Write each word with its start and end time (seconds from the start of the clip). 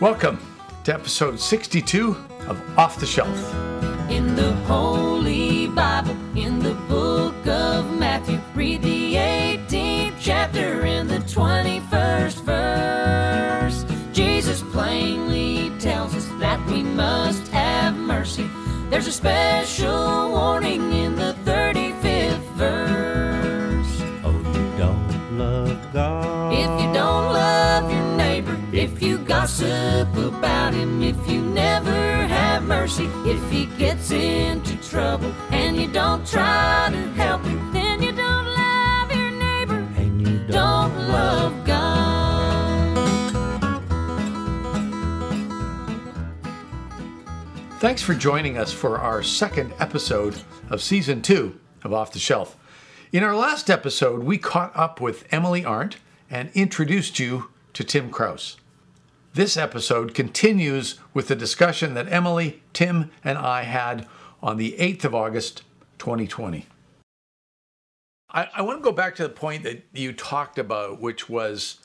Welcome 0.00 0.40
to 0.82 0.92
episode 0.92 1.38
62 1.38 2.16
of 2.48 2.78
Off 2.78 2.98
the 2.98 3.06
Shelf. 3.06 3.28
In 4.10 4.34
the 4.34 4.52
Holy 4.66 5.68
Bible, 5.68 6.16
in 6.36 6.58
the 6.58 6.74
book 6.88 7.46
of 7.46 7.96
Matthew, 7.96 8.40
read 8.56 8.82
the 8.82 9.14
18th 9.14 10.16
chapter 10.18 10.84
in 10.84 11.06
the 11.06 11.20
21st 11.20 12.40
verse. 12.42 13.84
Jesus 14.12 14.62
plainly 14.72 15.70
tells 15.78 16.16
us 16.16 16.26
that 16.40 16.58
we 16.66 16.82
must 16.82 17.46
have 17.52 17.96
mercy. 17.96 18.50
There's 18.90 19.06
a 19.06 19.12
special 19.12 20.32
warning 20.32 20.92
in 20.92 21.14
the 21.14 21.33
gossip 29.94 30.16
about 30.34 30.74
him, 30.74 31.02
if 31.02 31.28
you 31.28 31.40
never 31.40 31.90
have 31.90 32.64
mercy, 32.64 33.08
if 33.24 33.50
he 33.50 33.66
gets 33.78 34.10
into 34.10 34.76
trouble 34.88 35.32
and 35.50 35.76
you 35.76 35.86
don't 35.88 36.26
try 36.26 36.88
to 36.90 36.98
help 37.12 37.44
him, 37.44 37.72
then 37.72 38.02
you 38.02 38.12
don't 38.12 38.46
love 38.46 39.14
your 39.14 39.30
neighbor, 39.30 39.86
and 39.96 40.20
you 40.20 40.38
don't, 40.38 40.50
don't 40.50 41.08
love 41.08 41.66
God. 41.66 41.80
Thanks 47.78 48.02
for 48.02 48.14
joining 48.14 48.56
us 48.58 48.72
for 48.72 48.98
our 48.98 49.22
second 49.22 49.74
episode 49.78 50.34
of 50.70 50.82
season 50.82 51.22
two 51.22 51.60
of 51.84 51.92
Off 51.92 52.12
the 52.12 52.18
Shelf. 52.18 52.56
In 53.12 53.22
our 53.22 53.36
last 53.36 53.70
episode, 53.70 54.24
we 54.24 54.38
caught 54.38 54.72
up 54.74 55.00
with 55.00 55.26
Emily 55.30 55.64
Arndt 55.64 55.98
and 56.30 56.50
introduced 56.54 57.20
you 57.20 57.50
to 57.74 57.84
Tim 57.84 58.10
Kraus. 58.10 58.56
This 59.34 59.56
episode 59.56 60.14
continues 60.14 61.00
with 61.12 61.26
the 61.26 61.34
discussion 61.34 61.94
that 61.94 62.06
Emily, 62.08 62.62
Tim, 62.72 63.10
and 63.24 63.36
I 63.36 63.64
had 63.64 64.06
on 64.40 64.58
the 64.58 64.76
8th 64.78 65.06
of 65.06 65.14
August, 65.16 65.64
2020. 65.98 66.66
I, 68.30 68.48
I 68.54 68.62
want 68.62 68.78
to 68.78 68.84
go 68.84 68.92
back 68.92 69.16
to 69.16 69.24
the 69.24 69.28
point 69.28 69.64
that 69.64 69.82
you 69.92 70.12
talked 70.12 70.56
about, 70.56 71.00
which 71.00 71.28
was 71.28 71.80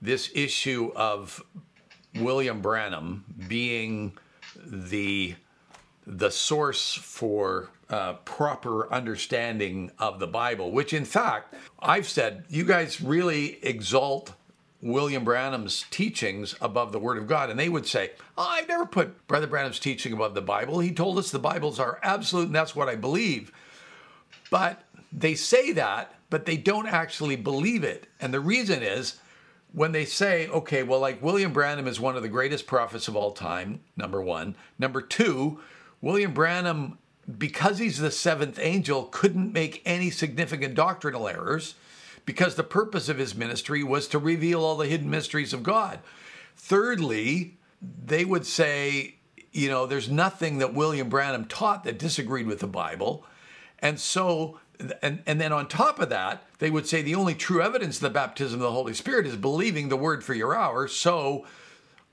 this 0.00 0.30
issue 0.34 0.92
of 0.96 1.44
William 2.14 2.62
Branham 2.62 3.26
being 3.48 4.16
the 4.64 5.34
the 6.06 6.30
source 6.30 6.94
for 6.94 7.68
uh, 7.90 8.14
proper 8.24 8.90
understanding 8.90 9.90
of 9.98 10.20
the 10.20 10.26
Bible, 10.26 10.72
which 10.72 10.94
in 10.94 11.04
fact, 11.04 11.54
I've 11.80 12.08
said, 12.08 12.46
you 12.48 12.64
guys 12.64 13.02
really 13.02 13.62
exalt 13.62 14.32
William 14.84 15.24
Branham's 15.24 15.86
teachings 15.90 16.54
above 16.60 16.92
the 16.92 16.98
Word 16.98 17.16
of 17.16 17.26
God. 17.26 17.48
And 17.48 17.58
they 17.58 17.70
would 17.70 17.86
say, 17.86 18.10
oh, 18.36 18.46
I've 18.46 18.68
never 18.68 18.84
put 18.84 19.26
Brother 19.26 19.46
Branham's 19.46 19.78
teaching 19.78 20.12
above 20.12 20.34
the 20.34 20.42
Bible. 20.42 20.78
He 20.78 20.92
told 20.92 21.18
us 21.18 21.30
the 21.30 21.38
Bibles 21.38 21.80
are 21.80 21.98
absolute, 22.02 22.46
and 22.46 22.54
that's 22.54 22.76
what 22.76 22.90
I 22.90 22.94
believe. 22.94 23.50
But 24.50 24.82
they 25.10 25.36
say 25.36 25.72
that, 25.72 26.14
but 26.28 26.44
they 26.44 26.58
don't 26.58 26.86
actually 26.86 27.36
believe 27.36 27.82
it. 27.82 28.08
And 28.20 28.34
the 28.34 28.40
reason 28.40 28.82
is 28.82 29.18
when 29.72 29.92
they 29.92 30.04
say, 30.04 30.48
okay, 30.48 30.82
well, 30.82 31.00
like 31.00 31.22
William 31.22 31.54
Branham 31.54 31.88
is 31.88 31.98
one 31.98 32.14
of 32.14 32.22
the 32.22 32.28
greatest 32.28 32.66
prophets 32.66 33.08
of 33.08 33.16
all 33.16 33.32
time, 33.32 33.80
number 33.96 34.20
one. 34.20 34.54
Number 34.78 35.00
two, 35.00 35.60
William 36.02 36.34
Branham, 36.34 36.98
because 37.38 37.78
he's 37.78 37.98
the 37.98 38.10
seventh 38.10 38.58
angel, 38.60 39.04
couldn't 39.04 39.50
make 39.50 39.80
any 39.86 40.10
significant 40.10 40.74
doctrinal 40.74 41.26
errors 41.26 41.74
because 42.24 42.54
the 42.54 42.64
purpose 42.64 43.08
of 43.08 43.18
his 43.18 43.34
ministry 43.34 43.82
was 43.82 44.08
to 44.08 44.18
reveal 44.18 44.64
all 44.64 44.76
the 44.76 44.86
hidden 44.86 45.10
mysteries 45.10 45.52
of 45.52 45.62
God. 45.62 46.00
Thirdly, 46.56 47.56
they 47.82 48.24
would 48.24 48.46
say, 48.46 49.16
you 49.52 49.68
know, 49.68 49.86
there's 49.86 50.10
nothing 50.10 50.58
that 50.58 50.74
William 50.74 51.08
Branham 51.08 51.44
taught 51.44 51.84
that 51.84 51.98
disagreed 51.98 52.46
with 52.46 52.60
the 52.60 52.66
Bible. 52.66 53.24
And 53.78 54.00
so, 54.00 54.58
and, 55.02 55.22
and 55.26 55.40
then 55.40 55.52
on 55.52 55.68
top 55.68 56.00
of 56.00 56.08
that, 56.08 56.44
they 56.58 56.70
would 56.70 56.86
say 56.86 57.02
the 57.02 57.14
only 57.14 57.34
true 57.34 57.62
evidence 57.62 57.96
of 57.96 58.02
the 58.02 58.10
baptism 58.10 58.60
of 58.60 58.64
the 58.64 58.72
Holy 58.72 58.94
Spirit 58.94 59.26
is 59.26 59.36
believing 59.36 59.88
the 59.88 59.96
word 59.96 60.24
for 60.24 60.34
your 60.34 60.56
hour. 60.56 60.88
So 60.88 61.46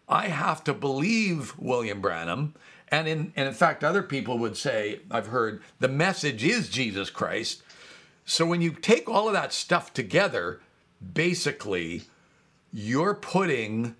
I 0.09 0.27
have 0.27 0.63
to 0.65 0.73
believe 0.73 1.57
William 1.57 2.01
Branham. 2.01 2.53
And 2.89 3.07
in, 3.07 3.33
and 3.37 3.47
in 3.47 3.53
fact, 3.53 3.83
other 3.83 4.03
people 4.03 4.37
would 4.39 4.57
say, 4.57 4.99
I've 5.09 5.27
heard, 5.27 5.61
the 5.79 5.87
message 5.87 6.43
is 6.43 6.67
Jesus 6.67 7.09
Christ. 7.09 7.63
So 8.31 8.45
when 8.45 8.61
you 8.61 8.71
take 8.71 9.09
all 9.09 9.27
of 9.27 9.33
that 9.33 9.51
stuff 9.51 9.93
together, 9.93 10.61
basically, 11.13 12.03
you're 12.71 13.13
putting 13.13 13.97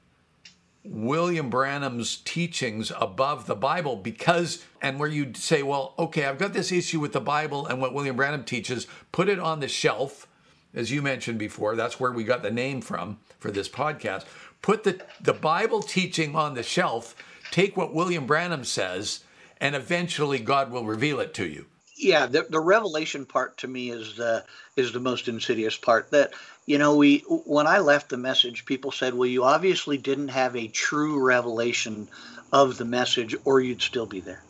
William 0.85 1.49
Branham's 1.49 2.15
teachings 2.15 2.93
above 2.97 3.45
the 3.45 3.57
Bible 3.57 3.97
because, 3.97 4.63
and 4.81 5.01
where 5.01 5.09
you 5.09 5.33
say, 5.33 5.63
well, 5.63 5.95
okay, 5.99 6.23
I've 6.23 6.37
got 6.37 6.53
this 6.53 6.71
issue 6.71 7.01
with 7.01 7.11
the 7.11 7.19
Bible 7.19 7.67
and 7.67 7.81
what 7.81 7.93
William 7.93 8.15
Branham 8.15 8.45
teaches, 8.45 8.87
put 9.11 9.27
it 9.27 9.37
on 9.37 9.59
the 9.59 9.67
shelf, 9.67 10.29
as 10.73 10.91
you 10.91 11.01
mentioned 11.01 11.37
before. 11.37 11.75
That's 11.75 11.99
where 11.99 12.13
we 12.13 12.23
got 12.23 12.41
the 12.41 12.51
name 12.51 12.79
from 12.79 13.19
for 13.37 13.51
this 13.51 13.67
podcast. 13.67 14.23
Put 14.61 14.85
the, 14.85 15.01
the 15.19 15.33
Bible 15.33 15.81
teaching 15.81 16.37
on 16.37 16.53
the 16.53 16.63
shelf, 16.63 17.17
take 17.51 17.75
what 17.75 17.93
William 17.93 18.25
Branham 18.25 18.63
says, 18.63 19.25
and 19.59 19.75
eventually 19.75 20.39
God 20.39 20.71
will 20.71 20.85
reveal 20.85 21.19
it 21.19 21.33
to 21.33 21.45
you. 21.45 21.65
Yeah 22.01 22.25
the, 22.25 22.45
the 22.49 22.59
revelation 22.59 23.25
part 23.25 23.57
to 23.57 23.67
me 23.67 23.89
is 23.89 24.15
the 24.15 24.43
is 24.75 24.91
the 24.91 24.99
most 24.99 25.27
insidious 25.27 25.77
part 25.77 26.11
that 26.11 26.33
you 26.65 26.77
know 26.77 26.95
we 26.95 27.19
when 27.27 27.67
i 27.67 27.79
left 27.79 28.09
the 28.09 28.17
message 28.17 28.65
people 28.65 28.91
said 28.91 29.13
well 29.13 29.27
you 29.27 29.43
obviously 29.43 29.97
didn't 29.97 30.29
have 30.29 30.55
a 30.55 30.67
true 30.67 31.23
revelation 31.23 32.07
of 32.51 32.77
the 32.77 32.85
message 32.85 33.35
or 33.45 33.59
you'd 33.59 33.81
still 33.81 34.05
be 34.05 34.19
there. 34.19 34.43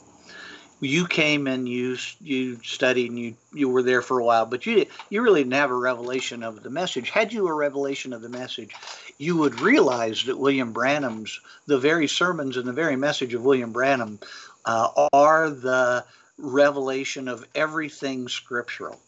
You 0.84 1.06
came 1.06 1.45
and 1.45 1.69
you 1.69 1.97
you 2.19 2.59
studied 2.63 3.11
and 3.11 3.19
you 3.19 3.35
you 3.53 3.69
were 3.69 3.84
there 3.84 4.01
for 4.01 4.17
a 4.17 4.23
while 4.23 4.47
but 4.47 4.66
you 4.66 4.88
you 5.11 5.22
really 5.22 5.41
didn't 5.41 5.53
have 5.53 5.69
a 5.69 5.75
revelation 5.75 6.41
of 6.41 6.63
the 6.63 6.72
message. 6.72 7.11
Had 7.11 7.31
you 7.31 7.47
a 7.47 7.53
revelation 7.53 8.13
of 8.13 8.23
the 8.23 8.29
message 8.29 8.73
you 9.19 9.38
would 9.38 9.61
realize 9.61 10.23
that 10.23 10.40
william 10.40 10.73
branham's 10.73 11.40
the 11.67 11.78
very 11.78 12.07
sermons 12.07 12.57
and 12.57 12.67
the 12.67 12.73
very 12.73 12.95
message 12.95 13.35
of 13.35 13.44
william 13.44 13.72
branham 13.72 14.19
uh, 14.66 15.07
are 15.13 15.51
the 15.51 16.03
revelation 16.41 17.28
of 17.28 17.46
everything 17.56 18.28
scriptural. 18.28 19.00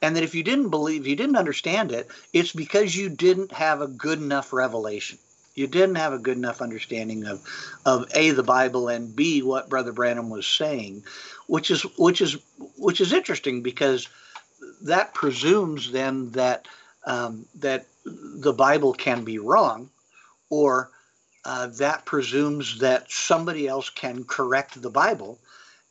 And 0.00 0.14
that 0.16 0.22
if 0.22 0.34
you 0.34 0.42
didn't 0.42 0.70
believe, 0.70 1.06
you 1.06 1.16
didn't 1.16 1.36
understand 1.36 1.92
it, 1.92 2.08
it's 2.32 2.52
because 2.52 2.96
you 2.96 3.08
didn't 3.08 3.52
have 3.52 3.80
a 3.80 3.88
good 3.88 4.20
enough 4.20 4.52
revelation. 4.52 5.18
You 5.54 5.66
didn't 5.66 5.96
have 5.96 6.12
a 6.12 6.18
good 6.18 6.36
enough 6.36 6.62
understanding 6.62 7.26
of, 7.26 7.42
of 7.84 8.06
A, 8.14 8.30
the 8.30 8.44
Bible, 8.44 8.88
and 8.88 9.14
B, 9.14 9.42
what 9.42 9.68
Brother 9.68 9.92
Branham 9.92 10.30
was 10.30 10.46
saying, 10.46 11.02
which 11.48 11.72
is 11.72 11.82
which 11.98 12.20
is 12.20 12.36
which 12.76 13.00
is 13.00 13.12
interesting 13.12 13.60
because 13.62 14.08
that 14.82 15.14
presumes 15.14 15.90
then 15.90 16.30
that 16.30 16.68
um, 17.06 17.46
that 17.56 17.86
the 18.04 18.52
Bible 18.52 18.92
can 18.92 19.24
be 19.24 19.38
wrong, 19.38 19.90
or 20.48 20.90
uh, 21.44 21.66
that 21.78 22.04
presumes 22.04 22.78
that 22.78 23.10
somebody 23.10 23.66
else 23.66 23.90
can 23.90 24.22
correct 24.24 24.80
the 24.80 24.90
Bible 24.90 25.40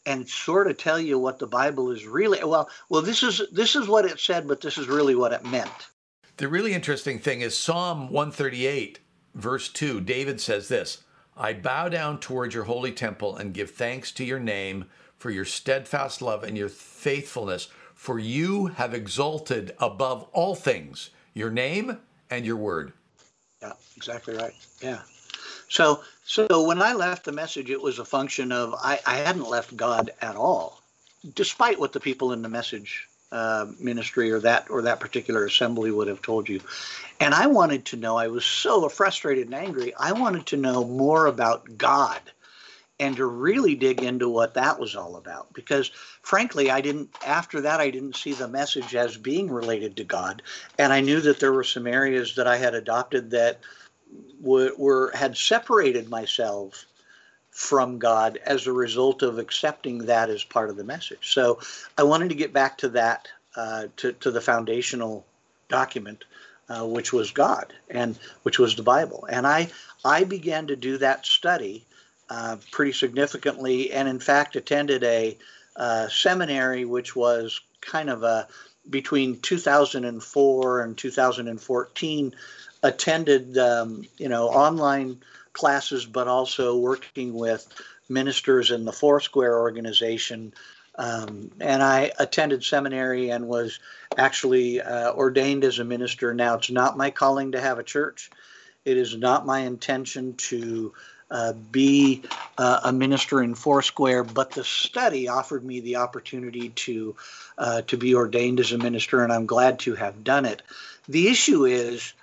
and 0.08 0.28
sort 0.28 0.68
of 0.68 0.78
tell 0.78 1.00
you 1.00 1.20
what 1.20 1.38
the 1.38 1.46
Bible 1.46 1.92
is 1.92 2.06
really. 2.06 2.44
Well, 2.44 2.70
well, 2.90 3.02
this 3.02 3.22
is 3.22 3.42
this 3.52 3.76
is 3.76 3.88
what 3.88 4.06
it 4.06 4.20
said, 4.20 4.48
but 4.48 4.62
this 4.62 4.78
is 4.78 4.88
really 4.88 5.14
what 5.14 5.34
it 5.34 5.46
meant. 5.46 5.90
The 6.38 6.48
really 6.48 6.74
interesting 6.74 7.20
thing 7.20 7.42
is 7.42 7.58
Psalm 7.58 8.10
138, 8.10 9.00
verse 9.36 9.70
2. 9.70 10.02
David 10.02 10.40
says 10.40 10.70
this 10.70 11.04
I 11.36 11.54
bow 11.54 11.90
down 11.90 12.20
towards 12.20 12.56
your 12.56 12.64
holy 12.64 12.94
temple 12.94 13.36
and 13.36 13.54
give 13.54 13.72
thanks 13.72 14.12
to 14.14 14.24
your 14.24 14.40
name 14.40 14.86
for 15.18 15.30
your 15.30 15.46
steadfast 15.46 16.22
love 16.22 16.44
and 16.44 16.58
your 16.58 16.70
faithfulness, 16.70 17.68
for 17.94 18.18
you 18.18 18.68
have 18.68 18.94
exalted 18.94 19.76
above 19.80 20.24
all 20.32 20.56
things 20.56 21.10
your 21.34 21.52
name 21.52 21.98
and 22.30 22.46
your 22.46 22.56
word. 22.56 22.94
Yeah, 23.62 23.74
exactly 23.96 24.36
right. 24.36 24.54
Yeah. 24.82 25.02
So, 25.70 26.04
so 26.26 26.64
when 26.64 26.82
I 26.82 26.94
left 26.94 27.26
the 27.26 27.32
message, 27.32 27.70
it 27.70 27.82
was 27.82 28.00
a 28.00 28.06
function 28.06 28.52
of 28.52 28.74
I, 28.76 29.00
I 29.06 29.18
hadn't 29.18 29.50
left 29.50 29.76
God 29.76 30.12
at 30.22 30.36
all, 30.36 30.82
despite 31.36 31.80
what 31.80 31.94
the 31.94 32.00
people 32.00 32.32
in 32.32 32.42
the 32.42 32.50
message 32.50 33.08
uh, 33.32 33.68
ministry 33.80 34.32
or 34.32 34.40
that 34.40 34.70
or 34.70 34.82
that 34.84 35.00
particular 35.00 35.46
assembly 35.46 35.92
would 35.92 36.08
have 36.08 36.22
told 36.22 36.48
you. 36.48 36.62
And 37.20 37.34
I 37.34 37.48
wanted 37.48 37.86
to 37.86 37.98
know. 37.98 38.18
I 38.18 38.28
was 38.28 38.46
so 38.46 38.88
frustrated 38.88 39.48
and 39.48 39.56
angry. 39.56 39.94
I 39.96 40.14
wanted 40.14 40.46
to 40.48 40.58
know 40.58 40.86
more 40.86 41.26
about 41.26 41.78
God 41.78 42.22
and 43.00 43.16
to 43.18 43.26
really 43.26 43.76
dig 43.76 44.02
into 44.02 44.30
what 44.30 44.56
that 44.56 44.80
was 44.80 44.96
all 44.96 45.18
about 45.18 45.52
because 45.54 45.92
frankly 46.22 46.72
i 46.72 46.82
didn't 46.82 47.10
after 47.26 47.62
that 47.62 47.80
i 47.80 47.90
didn't 47.90 48.16
see 48.16 48.34
the 48.34 48.48
message 48.48 48.96
as 48.96 49.18
being 49.18 49.52
related 49.52 49.96
to 49.96 50.04
god 50.04 50.42
and 50.80 50.92
i 50.92 51.00
knew 51.00 51.22
that 51.22 51.40
there 51.40 51.54
were 51.54 51.64
some 51.64 51.88
areas 51.88 52.36
that 52.36 52.48
i 52.48 52.58
had 52.58 52.74
adopted 52.74 53.30
that 53.30 53.60
were, 54.42 54.72
were 54.78 55.12
had 55.14 55.38
separated 55.38 56.10
myself 56.10 56.86
from 57.52 57.98
God 57.98 58.40
as 58.46 58.68
a 58.68 58.72
result 58.72 59.24
of 59.24 59.40
accepting 59.40 60.06
that 60.06 60.30
as 60.30 60.44
part 60.44 60.70
of 60.70 60.78
the 60.78 60.84
message. 60.84 61.34
So 61.34 61.60
I 61.98 62.04
wanted 62.04 62.30
to 62.30 62.36
get 62.36 62.54
back 62.54 62.78
to 62.80 62.90
that, 62.90 63.28
uh, 63.56 63.88
to, 63.98 64.14
to 64.14 64.32
the 64.32 64.42
foundational 64.42 65.26
document 65.70 66.24
uh, 66.70 66.86
which 66.86 67.14
was 67.14 67.32
God 67.32 67.74
and 67.90 68.18
which 68.44 68.60
was 68.60 68.76
the 68.76 68.84
Bible. 68.84 69.26
And 69.30 69.48
I 69.48 69.70
I 70.04 70.24
began 70.24 70.68
to 70.68 70.76
do 70.76 70.98
that 70.98 71.26
study 71.26 71.86
uh, 72.30 72.58
pretty 72.72 72.92
significantly, 72.92 73.92
and 73.92 74.08
in 74.08 74.20
fact 74.20 74.56
attended 74.56 75.04
a 75.04 75.38
uh, 75.76 76.08
seminary 76.10 76.86
which 76.86 77.16
was 77.16 77.62
kind 77.82 78.10
of 78.10 78.24
a 78.24 78.48
between 78.90 79.40
2004 79.40 80.82
and 80.82 80.98
2014 80.98 82.36
attended 82.84 83.58
um, 83.58 84.04
you 84.18 84.30
know 84.30 84.48
online 84.48 85.20
classes 85.54 86.06
but 86.06 86.28
also 86.28 86.78
working 86.78 87.34
with 87.34 87.68
ministers 88.10 88.72
in 88.72 88.86
the 88.86 88.92
foursquare 88.92 89.60
organization. 89.60 90.54
Um, 91.00 91.52
and 91.60 91.84
i 91.84 92.12
attended 92.18 92.64
seminary 92.64 93.30
and 93.30 93.48
was 93.48 93.80
actually 94.18 94.82
uh, 94.82 95.14
ordained 95.14 95.64
as 95.64 95.78
a 95.78 95.84
minister. 95.84 96.34
Now 96.34 96.56
it's 96.56 96.72
not 96.72 96.98
my 96.98 97.12
calling 97.12 97.52
to 97.52 97.62
have 97.62 97.78
a 97.78 97.84
church. 97.84 98.32
It 98.84 98.98
is 98.98 99.16
not 99.16 99.46
my 99.46 99.60
intention 99.60 100.34
to 100.36 100.94
uh, 101.30 101.54
be 101.72 102.24
uh, 102.58 102.80
a 102.86 102.94
minister 102.94 103.44
in 103.44 103.54
Foursquare, 103.54 104.24
but 104.24 104.52
the 104.52 104.64
study 104.64 105.28
offered 105.28 105.64
me 105.64 105.82
the 105.82 105.98
opportunity 105.98 106.70
to 106.70 107.16
uh, 107.58 107.82
to 107.84 107.98
be 107.98 108.16
ordained 108.16 108.60
as 108.60 108.72
a 108.72 108.78
minister, 108.78 109.24
and 109.24 109.34
I'm 109.34 109.46
glad 109.46 109.80
to 109.80 109.96
have 109.96 110.24
done 110.24 110.46
it. 110.46 110.62
The 111.10 111.28
issue 111.28 111.66
is 111.66 112.14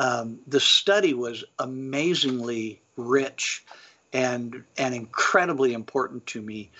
um, 0.00 0.38
the 0.46 0.60
study 0.60 1.12
was 1.12 1.44
amazingly 1.58 2.80
rich 2.96 3.64
and 4.14 4.64
and 4.78 4.94
incredibly 4.94 5.74
important 5.74 6.26
to 6.26 6.40
me 6.40 6.70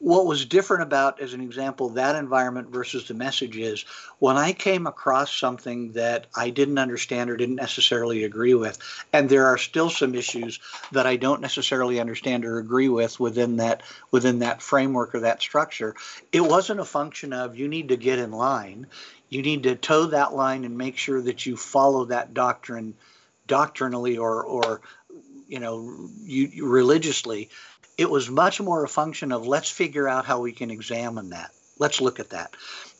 what 0.00 0.24
was 0.24 0.46
different 0.46 0.82
about, 0.82 1.20
as 1.20 1.34
an 1.34 1.42
example, 1.42 1.90
that 1.90 2.16
environment 2.16 2.70
versus 2.70 3.06
the 3.06 3.12
message 3.12 3.58
is 3.58 3.82
when 4.18 4.38
I 4.38 4.54
came 4.54 4.86
across 4.86 5.30
something 5.30 5.92
that 5.92 6.26
I 6.34 6.48
didn't 6.48 6.78
understand 6.78 7.28
or 7.28 7.36
didn't 7.36 7.56
necessarily 7.56 8.24
agree 8.24 8.54
with, 8.54 8.78
and 9.12 9.28
there 9.28 9.46
are 9.46 9.58
still 9.58 9.90
some 9.90 10.14
issues 10.14 10.58
that 10.92 11.06
I 11.06 11.16
don't 11.16 11.42
necessarily 11.42 12.00
understand 12.00 12.46
or 12.46 12.58
agree 12.58 12.88
with 12.88 13.20
within 13.20 13.58
that 13.58 13.82
within 14.10 14.38
that 14.38 14.62
framework 14.62 15.14
or 15.14 15.20
that 15.20 15.42
structure, 15.42 15.94
it 16.32 16.40
wasn't 16.40 16.80
a 16.80 16.84
function 16.86 17.34
of 17.34 17.58
you 17.58 17.68
need 17.68 17.88
to 17.90 17.96
get 17.98 18.18
in 18.18 18.32
line. 18.32 18.86
You 19.28 19.42
need 19.42 19.64
to 19.64 19.76
toe 19.76 20.06
that 20.06 20.34
line 20.34 20.64
and 20.64 20.78
make 20.78 20.96
sure 20.96 21.20
that 21.20 21.44
you 21.44 21.58
follow 21.58 22.06
that 22.06 22.32
doctrine 22.32 22.94
doctrinally 23.46 24.16
or 24.16 24.42
or 24.44 24.80
you 25.46 25.60
know 25.60 26.08
you, 26.22 26.46
you 26.46 26.66
religiously 26.66 27.50
it 28.00 28.08
was 28.08 28.30
much 28.30 28.62
more 28.62 28.82
a 28.82 28.88
function 28.88 29.30
of 29.30 29.46
let's 29.46 29.68
figure 29.68 30.08
out 30.08 30.24
how 30.24 30.40
we 30.40 30.52
can 30.52 30.70
examine 30.70 31.28
that. 31.30 31.50
Let's 31.78 32.00
look 32.00 32.18
at 32.18 32.30
that. 32.30 32.54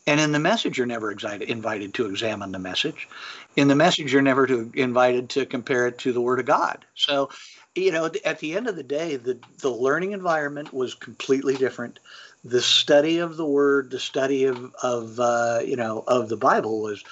And 0.05 0.19
in 0.19 0.31
the 0.31 0.37
message, 0.37 0.77
you're 0.77 0.85
never 0.85 1.11
excited, 1.11 1.49
invited 1.49 1.95
to 1.95 2.05
examine 2.05 2.51
the 2.51 2.59
message. 2.59 3.07
In 3.55 3.67
the 3.67 3.75
message, 3.75 4.13
you're 4.13 4.21
never 4.21 4.45
to, 4.45 4.71
invited 4.75 5.29
to 5.31 5.47
compare 5.47 5.87
it 5.87 5.97
to 5.99 6.13
the 6.13 6.21
Word 6.21 6.39
of 6.39 6.45
God. 6.45 6.85
So, 6.93 7.31
you 7.73 7.91
know, 7.91 8.11
at 8.23 8.37
the 8.39 8.55
end 8.55 8.67
of 8.67 8.75
the 8.75 8.83
day, 8.83 9.15
the, 9.15 9.39
the 9.61 9.71
learning 9.71 10.11
environment 10.11 10.71
was 10.71 10.93
completely 10.93 11.55
different. 11.55 11.97
The 12.43 12.61
study 12.61 13.17
of 13.17 13.37
the 13.37 13.45
Word, 13.45 13.89
the 13.89 13.99
study 13.99 14.45
of, 14.45 14.71
of 14.83 15.19
uh, 15.19 15.61
you 15.65 15.77
know, 15.77 16.03
of 16.07 16.29
the 16.29 16.37
Bible 16.37 16.79
was 16.79 17.03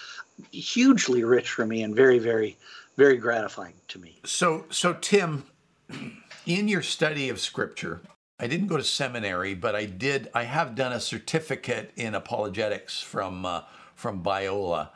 hugely 0.51 1.23
rich 1.23 1.49
for 1.49 1.65
me 1.65 1.81
and 1.81 1.95
very, 1.95 2.19
very, 2.19 2.55
very 2.97 3.17
gratifying 3.17 3.73
to 3.87 3.97
me. 3.97 4.19
So, 4.25 4.65
so 4.69 4.93
Tim, 4.93 5.45
in 6.49 6.67
your 6.67 6.81
study 6.81 7.29
of 7.29 7.39
scripture, 7.39 8.01
I 8.39 8.47
didn't 8.47 8.67
go 8.67 8.75
to 8.75 8.83
seminary, 8.83 9.53
but 9.53 9.75
I 9.75 9.85
did. 9.85 10.29
I 10.33 10.43
have 10.43 10.73
done 10.73 10.91
a 10.91 10.99
certificate 10.99 11.91
in 11.95 12.15
apologetics 12.15 12.99
from 12.99 13.45
uh, 13.45 13.61
from 13.93 14.23
Biola, 14.23 14.89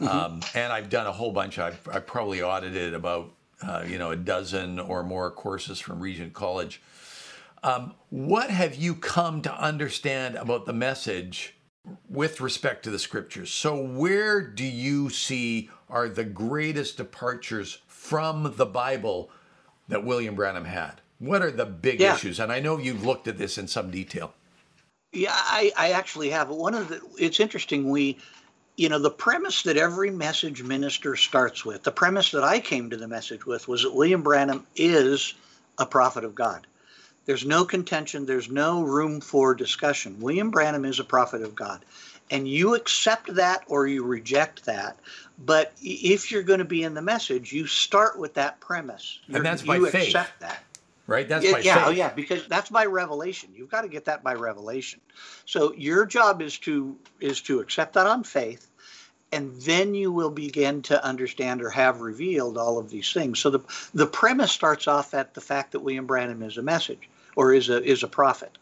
mm-hmm. 0.00 0.06
um, 0.06 0.40
and 0.54 0.72
I've 0.72 0.88
done 0.88 1.08
a 1.08 1.12
whole 1.12 1.32
bunch. 1.32 1.58
I've, 1.58 1.86
I 1.88 1.98
probably 1.98 2.40
audited 2.40 2.94
about 2.94 3.32
uh, 3.62 3.84
you 3.86 3.98
know 3.98 4.12
a 4.12 4.16
dozen 4.16 4.78
or 4.78 5.02
more 5.02 5.30
courses 5.32 5.80
from 5.80 5.98
Regent 5.98 6.34
College. 6.34 6.80
Um, 7.64 7.94
what 8.10 8.50
have 8.50 8.76
you 8.76 8.94
come 8.94 9.42
to 9.42 9.60
understand 9.60 10.36
about 10.36 10.66
the 10.66 10.72
message 10.72 11.56
with 12.08 12.40
respect 12.40 12.84
to 12.84 12.90
the 12.90 12.98
scriptures? 12.98 13.50
So, 13.50 13.76
where 13.76 14.40
do 14.40 14.64
you 14.64 15.10
see 15.10 15.68
are 15.88 16.08
the 16.08 16.24
greatest 16.24 16.96
departures 16.96 17.80
from 17.88 18.54
the 18.56 18.66
Bible 18.66 19.30
that 19.92 20.04
William 20.04 20.34
Branham 20.34 20.64
had? 20.64 21.00
What 21.18 21.42
are 21.42 21.50
the 21.50 21.66
big 21.66 22.00
yeah. 22.00 22.14
issues? 22.14 22.40
And 22.40 22.50
I 22.50 22.60
know 22.60 22.78
you've 22.78 23.04
looked 23.04 23.28
at 23.28 23.38
this 23.38 23.58
in 23.58 23.68
some 23.68 23.90
detail. 23.90 24.32
Yeah, 25.12 25.30
I, 25.32 25.70
I 25.76 25.92
actually 25.92 26.30
have. 26.30 26.48
One 26.48 26.74
of 26.74 26.88
the 26.88 27.00
it's 27.18 27.38
interesting. 27.38 27.90
We, 27.90 28.18
you 28.76 28.88
know, 28.88 28.98
the 28.98 29.10
premise 29.10 29.62
that 29.64 29.76
every 29.76 30.10
message 30.10 30.62
minister 30.62 31.14
starts 31.14 31.64
with, 31.64 31.82
the 31.82 31.92
premise 31.92 32.30
that 32.30 32.42
I 32.42 32.58
came 32.58 32.88
to 32.88 32.96
the 32.96 33.06
message 33.06 33.44
with 33.44 33.68
was 33.68 33.82
that 33.82 33.94
William 33.94 34.22
Branham 34.22 34.66
is 34.74 35.34
a 35.78 35.84
prophet 35.84 36.24
of 36.24 36.34
God. 36.34 36.66
There's 37.26 37.44
no 37.44 37.64
contention, 37.64 38.24
there's 38.24 38.50
no 38.50 38.82
room 38.82 39.20
for 39.20 39.54
discussion. 39.54 40.18
William 40.18 40.50
Branham 40.50 40.86
is 40.86 40.98
a 40.98 41.04
prophet 41.04 41.42
of 41.42 41.54
God. 41.54 41.84
And 42.30 42.48
you 42.48 42.74
accept 42.74 43.34
that 43.34 43.62
or 43.66 43.86
you 43.86 44.02
reject 44.02 44.64
that. 44.64 44.98
But 45.44 45.72
if 45.82 46.30
you're 46.30 46.42
going 46.42 46.60
to 46.60 46.64
be 46.64 46.84
in 46.84 46.94
the 46.94 47.02
message, 47.02 47.52
you 47.52 47.66
start 47.66 48.18
with 48.18 48.34
that 48.34 48.60
premise. 48.60 49.18
You're, 49.26 49.38
and 49.38 49.46
that's 49.46 49.62
by 49.62 49.76
you 49.76 49.86
faith. 49.88 50.08
accept 50.08 50.40
that. 50.40 50.62
Right? 51.08 51.28
That's 51.28 51.44
yeah, 51.44 51.52
by 51.52 51.58
yeah, 51.58 51.72
oh, 51.72 51.78
faith. 51.78 51.86
Oh, 51.86 51.90
yeah, 51.90 52.12
because 52.14 52.46
that's 52.46 52.70
by 52.70 52.84
revelation. 52.84 53.50
You've 53.54 53.70
got 53.70 53.82
to 53.82 53.88
get 53.88 54.04
that 54.04 54.22
by 54.22 54.34
revelation. 54.34 55.00
So 55.44 55.74
your 55.74 56.06
job 56.06 56.40
is 56.42 56.58
to 56.58 56.96
is 57.20 57.40
to 57.42 57.58
accept 57.58 57.94
that 57.94 58.06
on 58.06 58.22
faith, 58.22 58.68
and 59.32 59.52
then 59.62 59.94
you 59.94 60.12
will 60.12 60.30
begin 60.30 60.82
to 60.82 61.04
understand 61.04 61.60
or 61.60 61.70
have 61.70 62.02
revealed 62.02 62.56
all 62.56 62.78
of 62.78 62.88
these 62.88 63.12
things. 63.12 63.40
So 63.40 63.50
the 63.50 63.60
the 63.92 64.06
premise 64.06 64.52
starts 64.52 64.86
off 64.86 65.12
at 65.12 65.34
the 65.34 65.40
fact 65.40 65.72
that 65.72 65.80
William 65.80 66.06
Branham 66.06 66.42
is 66.42 66.56
a 66.56 66.62
message 66.62 67.08
or 67.34 67.52
is 67.52 67.68
a 67.68 67.82
is 67.82 68.04
a 68.04 68.08
prophet. 68.08 68.56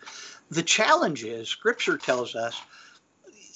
The 0.50 0.62
challenge 0.62 1.24
is 1.24 1.48
Scripture 1.48 1.98
tells 1.98 2.34
us 2.34 2.58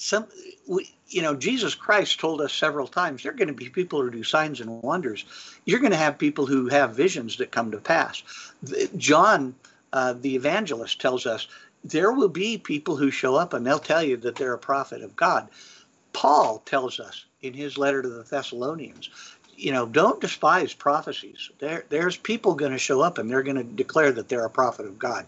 some 0.05 0.27
we, 0.69 0.91
you 1.09 1.23
know 1.23 1.35
jesus 1.35 1.75
christ 1.75 2.21
told 2.21 2.43
us 2.43 2.53
several 2.53 2.87
times 2.87 3.23
there 3.23 3.33
are 3.33 3.37
going 3.37 3.49
to 3.49 3.55
be 3.55 3.71
people 3.71 4.03
who 4.03 4.11
do 4.11 4.23
signs 4.23 4.61
and 4.61 4.83
wonders. 4.83 5.25
You're 5.65 5.81
going 5.81 5.93
to 5.93 5.97
have 5.97 6.19
people 6.19 6.45
who 6.45 6.69
have 6.69 6.95
visions 6.95 7.39
that 7.39 7.51
come 7.51 7.71
to 7.71 7.79
pass. 7.79 8.23
John 8.97 9.55
uh, 9.95 10.13
the 10.13 10.37
evangelist 10.37 11.01
tells 11.01 11.25
us 11.25 11.49
there 11.83 12.13
will 12.13 12.29
be 12.29 12.59
people 12.59 12.97
who 12.97 13.11
show 13.11 13.37
up 13.37 13.55
and 13.55 13.67
they'll 13.67 13.79
tell 13.79 14.03
you 14.03 14.19
that 14.19 14.37
they're 14.37 14.53
a 14.53 14.59
prophet 14.59 15.03
of 15.03 15.17
god. 15.17 15.49
Paul 16.13 16.63
tells 16.67 17.01
us 17.01 17.25
in 17.41 17.55
his 17.55 17.79
letter 17.79 18.03
to 18.03 18.09
the 18.09 18.25
thessalonians 18.25 19.09
you 19.57 19.73
know 19.73 19.87
don't 19.87 20.21
despise 20.21 20.75
prophecies. 20.75 21.51
There, 21.59 21.85
there's 21.89 22.17
people 22.17 22.55
going 22.55 22.73
to 22.73 22.79
show 22.79 23.01
up 23.01 23.19
and 23.19 23.31
they're 23.31 23.43
going 23.43 23.57
to 23.57 23.65
declare 23.65 24.13
that 24.13 24.29
they're 24.29 24.45
a 24.45 24.51
prophet 24.51 24.87
of 24.87 24.99
god. 24.99 25.27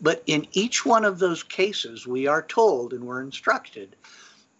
But 0.00 0.22
in 0.26 0.46
each 0.52 0.84
one 0.84 1.04
of 1.04 1.18
those 1.18 1.42
cases, 1.42 2.06
we 2.06 2.26
are 2.26 2.42
told 2.42 2.92
and 2.92 3.04
we're 3.04 3.22
instructed, 3.22 3.96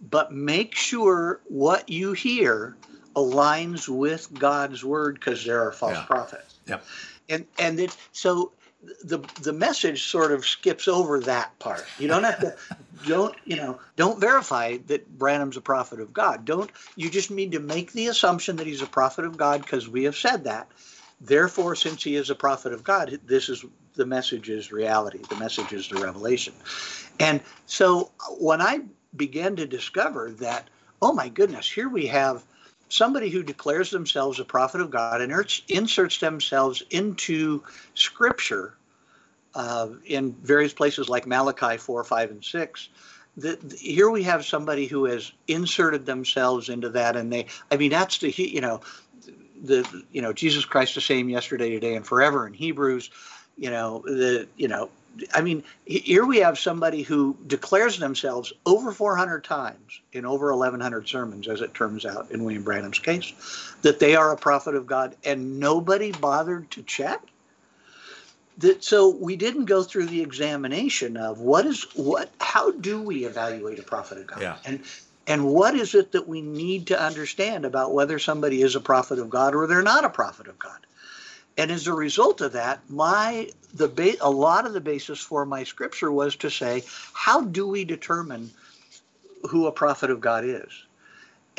but 0.00 0.32
make 0.32 0.74
sure 0.74 1.40
what 1.48 1.88
you 1.88 2.12
hear 2.12 2.76
aligns 3.14 3.88
with 3.88 4.32
God's 4.38 4.84
word 4.84 5.14
because 5.14 5.44
there 5.44 5.66
are 5.66 5.72
false 5.72 5.94
yeah. 5.94 6.04
prophets. 6.04 6.54
Yeah. 6.66 6.80
And 7.28 7.46
and 7.58 7.80
it, 7.80 7.96
so 8.12 8.52
the 9.04 9.18
the 9.42 9.52
message 9.52 10.04
sort 10.04 10.32
of 10.32 10.46
skips 10.46 10.86
over 10.86 11.20
that 11.20 11.58
part. 11.58 11.84
You 11.98 12.08
don't 12.08 12.24
have 12.24 12.40
to 12.40 12.56
don't 13.06 13.34
you 13.44 13.56
know 13.56 13.80
don't 13.96 14.20
verify 14.20 14.76
that 14.86 15.18
Branham's 15.18 15.56
a 15.56 15.60
prophet 15.60 16.00
of 16.00 16.12
God. 16.12 16.44
Don't 16.44 16.70
you 16.94 17.10
just 17.10 17.30
need 17.30 17.52
to 17.52 17.60
make 17.60 17.92
the 17.92 18.08
assumption 18.08 18.56
that 18.56 18.66
he's 18.66 18.82
a 18.82 18.86
prophet 18.86 19.24
of 19.24 19.36
God 19.36 19.62
because 19.62 19.88
we 19.88 20.04
have 20.04 20.16
said 20.16 20.44
that. 20.44 20.70
Therefore, 21.20 21.74
since 21.74 22.02
he 22.04 22.14
is 22.14 22.28
a 22.28 22.34
prophet 22.34 22.74
of 22.74 22.84
God, 22.84 23.18
this 23.24 23.48
is 23.48 23.64
the 23.94 24.04
message 24.04 24.50
is 24.50 24.70
reality. 24.70 25.20
The 25.30 25.36
message 25.36 25.72
is 25.72 25.88
the 25.88 25.98
revelation. 25.98 26.52
And 27.18 27.40
so 27.64 28.10
when 28.38 28.60
I 28.60 28.80
began 29.16 29.56
to 29.56 29.66
discover 29.66 30.30
that, 30.38 30.68
oh 31.02 31.12
my 31.12 31.28
goodness, 31.28 31.70
here 31.70 31.88
we 31.88 32.06
have 32.06 32.44
somebody 32.88 33.30
who 33.30 33.42
declares 33.42 33.90
themselves 33.90 34.38
a 34.38 34.44
prophet 34.44 34.80
of 34.80 34.90
God 34.90 35.20
and 35.20 35.32
inserts 35.68 36.18
themselves 36.18 36.82
into 36.90 37.62
scripture 37.94 38.74
uh, 39.54 39.88
in 40.04 40.32
various 40.32 40.72
places 40.72 41.08
like 41.08 41.26
Malachi 41.26 41.78
4, 41.78 42.04
5, 42.04 42.30
and 42.30 42.44
6. 42.44 42.88
The, 43.38 43.56
the, 43.56 43.76
here 43.76 44.10
we 44.10 44.22
have 44.22 44.44
somebody 44.44 44.86
who 44.86 45.04
has 45.06 45.32
inserted 45.48 46.06
themselves 46.06 46.68
into 46.68 46.88
that, 46.90 47.16
and 47.16 47.32
they, 47.32 47.46
I 47.70 47.76
mean, 47.76 47.90
that's 47.90 48.18
the, 48.18 48.30
you 48.30 48.60
know, 48.60 48.80
the, 49.62 50.04
you 50.12 50.22
know, 50.22 50.32
Jesus 50.32 50.64
Christ 50.64 50.94
the 50.94 51.00
same 51.00 51.28
yesterday, 51.28 51.70
today, 51.70 51.96
and 51.96 52.06
forever 52.06 52.46
in 52.46 52.54
Hebrews 52.54 53.10
you 53.56 53.70
know 53.70 54.02
the 54.04 54.46
you 54.56 54.68
know 54.68 54.90
i 55.34 55.40
mean 55.40 55.62
here 55.86 56.26
we 56.26 56.38
have 56.38 56.58
somebody 56.58 57.02
who 57.02 57.36
declares 57.46 57.98
themselves 57.98 58.52
over 58.66 58.92
400 58.92 59.44
times 59.44 60.00
in 60.12 60.26
over 60.26 60.54
1100 60.54 61.08
sermons 61.08 61.48
as 61.48 61.60
it 61.60 61.74
turns 61.74 62.04
out 62.06 62.30
in 62.30 62.44
william 62.44 62.62
branham's 62.62 62.98
case 62.98 63.32
that 63.82 64.00
they 64.00 64.16
are 64.16 64.32
a 64.32 64.36
prophet 64.36 64.74
of 64.74 64.86
god 64.86 65.16
and 65.24 65.60
nobody 65.60 66.12
bothered 66.12 66.70
to 66.70 66.82
check 66.82 67.22
that 68.58 68.84
so 68.84 69.08
we 69.10 69.36
didn't 69.36 69.66
go 69.66 69.82
through 69.82 70.06
the 70.06 70.22
examination 70.22 71.16
of 71.16 71.40
what 71.40 71.66
is 71.66 71.86
what 71.94 72.30
how 72.40 72.70
do 72.72 73.02
we 73.02 73.24
evaluate 73.26 73.78
a 73.78 73.82
prophet 73.82 74.18
of 74.18 74.26
god 74.26 74.40
yeah. 74.42 74.56
and 74.64 74.80
And 75.26 75.46
what 75.46 75.74
is 75.74 75.94
it 75.94 76.12
that 76.12 76.28
we 76.28 76.40
need 76.42 76.88
to 76.88 77.00
understand 77.00 77.64
about 77.64 77.94
whether 77.94 78.18
somebody 78.18 78.62
is 78.62 78.76
a 78.76 78.80
prophet 78.80 79.18
of 79.18 79.30
God 79.30 79.54
or 79.54 79.66
they're 79.66 79.82
not 79.82 80.04
a 80.04 80.10
prophet 80.10 80.48
of 80.48 80.58
God? 80.58 80.86
And 81.58 81.70
as 81.70 81.86
a 81.86 81.92
result 81.92 82.40
of 82.40 82.52
that, 82.52 82.80
my 82.88 83.50
the 83.74 83.88
ba- 83.88 84.16
a 84.20 84.30
lot 84.30 84.66
of 84.66 84.72
the 84.72 84.80
basis 84.80 85.20
for 85.20 85.44
my 85.44 85.64
scripture 85.64 86.12
was 86.12 86.36
to 86.36 86.50
say, 86.50 86.84
how 87.12 87.42
do 87.42 87.66
we 87.66 87.84
determine 87.84 88.50
who 89.48 89.66
a 89.66 89.72
prophet 89.72 90.10
of 90.10 90.20
God 90.20 90.44
is? 90.44 90.70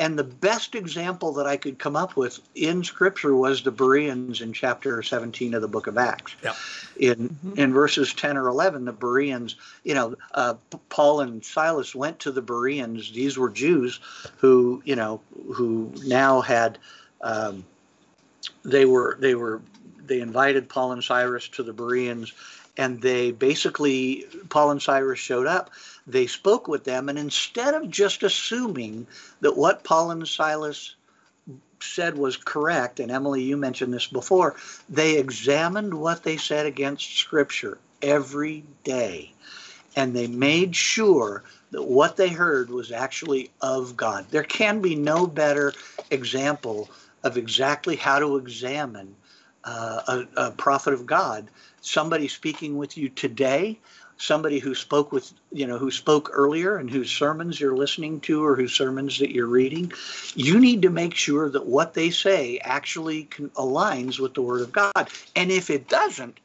And 0.00 0.16
the 0.16 0.24
best 0.24 0.76
example 0.76 1.32
that 1.34 1.46
I 1.46 1.56
could 1.56 1.78
come 1.78 1.96
up 1.96 2.16
with 2.16 2.38
in 2.54 2.84
Scripture 2.84 3.34
was 3.34 3.62
the 3.62 3.72
Bereans 3.72 4.40
in 4.40 4.52
chapter 4.52 5.02
17 5.02 5.54
of 5.54 5.62
the 5.62 5.66
book 5.66 5.88
of 5.88 5.98
Acts. 5.98 6.36
Yeah. 6.42 6.54
In 6.96 7.36
in 7.56 7.72
verses 7.72 8.14
10 8.14 8.36
or 8.36 8.46
11, 8.46 8.84
the 8.84 8.92
Bereans, 8.92 9.56
you 9.82 9.94
know, 9.94 10.14
uh, 10.34 10.54
Paul 10.88 11.20
and 11.20 11.44
Silas 11.44 11.96
went 11.96 12.20
to 12.20 12.30
the 12.30 12.42
Bereans. 12.42 13.10
These 13.10 13.36
were 13.36 13.50
Jews 13.50 13.98
who, 14.36 14.82
you 14.84 14.94
know, 14.94 15.20
who 15.52 15.92
now 16.06 16.42
had, 16.42 16.78
um, 17.20 17.64
they 18.64 18.84
were 18.84 19.16
they 19.20 19.34
were 19.34 19.60
they 20.08 20.20
invited 20.20 20.68
Paul 20.68 20.92
and 20.92 21.04
Cyrus 21.04 21.48
to 21.50 21.62
the 21.62 21.72
Bereans, 21.72 22.32
and 22.76 23.00
they 23.00 23.30
basically 23.30 24.26
Paul 24.48 24.70
and 24.70 24.82
Cyrus 24.82 25.18
showed 25.18 25.46
up 25.46 25.70
they 26.06 26.26
spoke 26.26 26.68
with 26.68 26.84
them, 26.84 27.08
and 27.08 27.18
instead 27.18 27.74
of 27.74 27.90
just 27.90 28.22
assuming 28.22 29.06
that 29.40 29.56
what 29.56 29.84
Paul 29.84 30.10
and 30.10 30.26
Silas 30.26 30.94
said 31.80 32.16
was 32.16 32.36
correct, 32.36 32.98
and 32.98 33.10
Emily, 33.10 33.42
you 33.42 33.56
mentioned 33.56 33.92
this 33.92 34.06
before, 34.06 34.56
they 34.88 35.18
examined 35.18 35.94
what 35.94 36.22
they 36.22 36.36
said 36.36 36.66
against 36.66 37.18
Scripture 37.18 37.78
every 38.02 38.64
day. 38.84 39.32
And 39.96 40.14
they 40.14 40.26
made 40.26 40.74
sure 40.74 41.42
that 41.70 41.82
what 41.82 42.16
they 42.16 42.28
heard 42.28 42.70
was 42.70 42.92
actually 42.92 43.50
of 43.60 43.96
God. 43.96 44.26
There 44.30 44.42
can 44.42 44.80
be 44.80 44.94
no 44.94 45.26
better 45.26 45.72
example 46.10 46.88
of 47.22 47.36
exactly 47.36 47.96
how 47.96 48.18
to 48.18 48.36
examine 48.36 49.14
uh, 49.68 50.24
a, 50.36 50.46
a 50.46 50.50
prophet 50.52 50.94
of 50.94 51.06
God. 51.06 51.48
Somebody 51.80 52.28
speaking 52.28 52.76
with 52.78 52.96
you 52.96 53.08
today 53.08 53.78
somebody 54.18 54.58
who 54.58 54.74
spoke 54.74 55.12
with 55.12 55.32
you 55.52 55.66
know 55.66 55.78
who 55.78 55.90
spoke 55.90 56.30
earlier 56.32 56.76
and 56.76 56.90
whose 56.90 57.10
sermons 57.10 57.58
you're 57.58 57.76
listening 57.76 58.20
to 58.20 58.44
or 58.44 58.56
whose 58.56 58.74
sermons 58.74 59.18
that 59.20 59.30
you're 59.30 59.46
reading 59.46 59.90
you 60.34 60.58
need 60.58 60.82
to 60.82 60.90
make 60.90 61.14
sure 61.14 61.48
that 61.48 61.64
what 61.64 61.94
they 61.94 62.10
say 62.10 62.58
actually 62.58 63.24
can, 63.24 63.48
aligns 63.50 64.18
with 64.18 64.34
the 64.34 64.42
word 64.42 64.60
of 64.60 64.72
god. 64.72 65.08
And 65.36 65.50
if 65.50 65.70
it 65.70 65.88
doesn't 65.88 66.38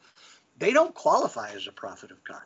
they 0.59 0.71
don't 0.71 0.93
qualify 0.93 1.51
as 1.51 1.67
a 1.67 1.71
prophet 1.71 2.11
of 2.11 2.23
god. 2.23 2.43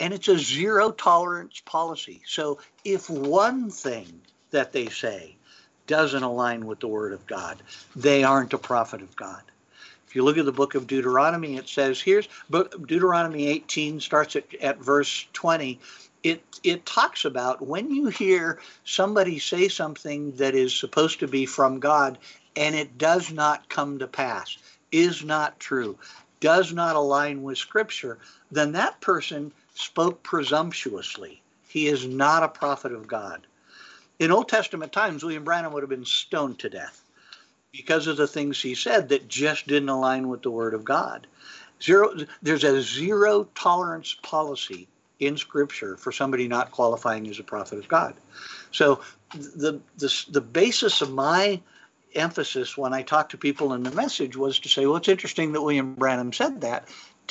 And 0.00 0.12
it's 0.12 0.28
a 0.28 0.38
zero 0.38 0.90
tolerance 0.90 1.60
policy. 1.64 2.22
So 2.26 2.58
if 2.84 3.08
one 3.08 3.70
thing 3.70 4.20
that 4.50 4.72
they 4.72 4.86
say 4.88 5.36
doesn't 5.86 6.22
align 6.22 6.66
with 6.66 6.80
the 6.80 6.88
word 6.88 7.12
of 7.12 7.26
god 7.26 7.62
they 7.94 8.24
aren't 8.24 8.54
a 8.54 8.58
prophet 8.58 9.02
of 9.02 9.14
god 9.14 9.42
you 10.16 10.24
look 10.24 10.38
at 10.38 10.46
the 10.46 10.52
book 10.52 10.74
of 10.74 10.86
Deuteronomy, 10.86 11.56
it 11.56 11.68
says 11.68 12.00
here's 12.00 12.28
but 12.48 12.86
Deuteronomy 12.86 13.46
18 13.48 14.00
starts 14.00 14.34
at, 14.34 14.52
at 14.56 14.78
verse 14.78 15.26
20. 15.34 15.78
It 16.22 16.42
it 16.64 16.86
talks 16.86 17.24
about 17.24 17.64
when 17.64 17.90
you 17.90 18.08
hear 18.08 18.58
somebody 18.84 19.38
say 19.38 19.68
something 19.68 20.32
that 20.36 20.54
is 20.54 20.74
supposed 20.74 21.20
to 21.20 21.28
be 21.28 21.46
from 21.46 21.78
God 21.78 22.18
and 22.56 22.74
it 22.74 22.96
does 22.98 23.30
not 23.30 23.68
come 23.68 23.98
to 23.98 24.06
pass, 24.06 24.56
is 24.90 25.22
not 25.22 25.60
true, 25.60 25.98
does 26.40 26.72
not 26.72 26.96
align 26.96 27.42
with 27.42 27.58
Scripture, 27.58 28.18
then 28.50 28.72
that 28.72 29.00
person 29.00 29.52
spoke 29.74 30.22
presumptuously. 30.22 31.42
He 31.68 31.86
is 31.88 32.06
not 32.06 32.42
a 32.42 32.48
prophet 32.48 32.92
of 32.92 33.06
God. 33.06 33.46
In 34.18 34.32
Old 34.32 34.48
Testament 34.48 34.92
times, 34.92 35.22
William 35.22 35.44
Branham 35.44 35.74
would 35.74 35.82
have 35.82 35.90
been 35.90 36.06
stoned 36.06 36.58
to 36.60 36.70
death 36.70 37.05
because 37.76 38.06
of 38.06 38.16
the 38.16 38.26
things 38.26 38.60
he 38.60 38.74
said 38.74 39.08
that 39.08 39.28
just 39.28 39.66
didn't 39.66 39.88
align 39.88 40.28
with 40.28 40.42
the 40.42 40.50
Word 40.50 40.74
of 40.74 40.84
God. 40.84 41.26
Zero, 41.82 42.14
there's 42.42 42.64
a 42.64 42.80
zero 42.80 43.46
tolerance 43.54 44.16
policy 44.22 44.88
in 45.20 45.36
Scripture 45.36 45.96
for 45.96 46.12
somebody 46.12 46.48
not 46.48 46.70
qualifying 46.70 47.28
as 47.28 47.38
a 47.38 47.44
prophet 47.44 47.78
of 47.78 47.88
God. 47.88 48.14
So 48.70 49.00
the 49.34 49.80
the, 49.98 50.24
the 50.30 50.40
basis 50.40 51.02
of 51.02 51.12
my 51.12 51.60
emphasis 52.14 52.76
when 52.78 52.94
I 52.94 53.02
talk 53.02 53.28
to 53.30 53.38
people 53.38 53.74
in 53.74 53.82
the 53.82 53.90
message 53.90 54.36
was 54.36 54.58
to 54.60 54.68
say, 54.68 54.86
well, 54.86 54.96
it's 54.96 55.08
interesting 55.08 55.52
that 55.52 55.60
William 55.60 55.94
Branham 55.94 56.32
said 56.32 56.62
that. 56.62 56.88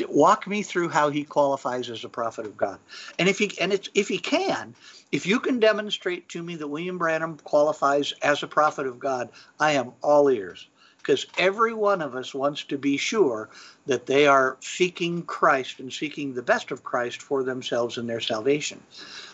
Walk 0.09 0.45
me 0.45 0.61
through 0.61 0.89
how 0.89 1.09
he 1.09 1.23
qualifies 1.23 1.89
as 1.89 2.03
a 2.03 2.09
prophet 2.09 2.45
of 2.45 2.57
God, 2.57 2.79
and 3.17 3.29
if 3.29 3.39
he 3.39 3.57
and 3.61 3.71
it's 3.71 3.89
if 3.95 4.09
he 4.09 4.17
can, 4.17 4.75
if 5.15 5.25
you 5.25 5.39
can 5.39 5.61
demonstrate 5.61 6.27
to 6.27 6.43
me 6.43 6.55
that 6.57 6.67
William 6.67 6.97
Branham 6.97 7.37
qualifies 7.37 8.13
as 8.21 8.43
a 8.43 8.47
prophet 8.47 8.85
of 8.85 8.99
God, 8.99 9.29
I 9.61 9.71
am 9.71 9.93
all 10.01 10.27
ears. 10.29 10.67
Because 10.97 11.25
every 11.37 11.73
one 11.73 12.01
of 12.01 12.15
us 12.15 12.33
wants 12.33 12.65
to 12.65 12.77
be 12.77 12.97
sure 12.97 13.49
that 13.85 14.07
they 14.07 14.27
are 14.27 14.57
seeking 14.59 15.21
Christ 15.21 15.79
and 15.79 15.93
seeking 15.93 16.33
the 16.33 16.41
best 16.41 16.69
of 16.69 16.83
Christ 16.83 17.21
for 17.21 17.43
themselves 17.43 17.97
and 17.97 18.09
their 18.09 18.19
salvation. 18.19 18.83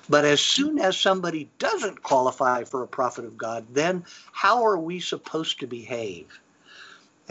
But 0.07 0.23
as 0.23 0.39
soon 0.39 0.77
as 0.77 0.97
somebody 0.97 1.49
doesn't 1.57 2.03
qualify 2.03 2.63
for 2.63 2.83
a 2.83 2.87
prophet 2.87 3.25
of 3.25 3.35
God, 3.35 3.65
then 3.73 4.03
how 4.33 4.63
are 4.63 4.77
we 4.77 4.99
supposed 4.99 5.61
to 5.61 5.67
behave? 5.67 6.27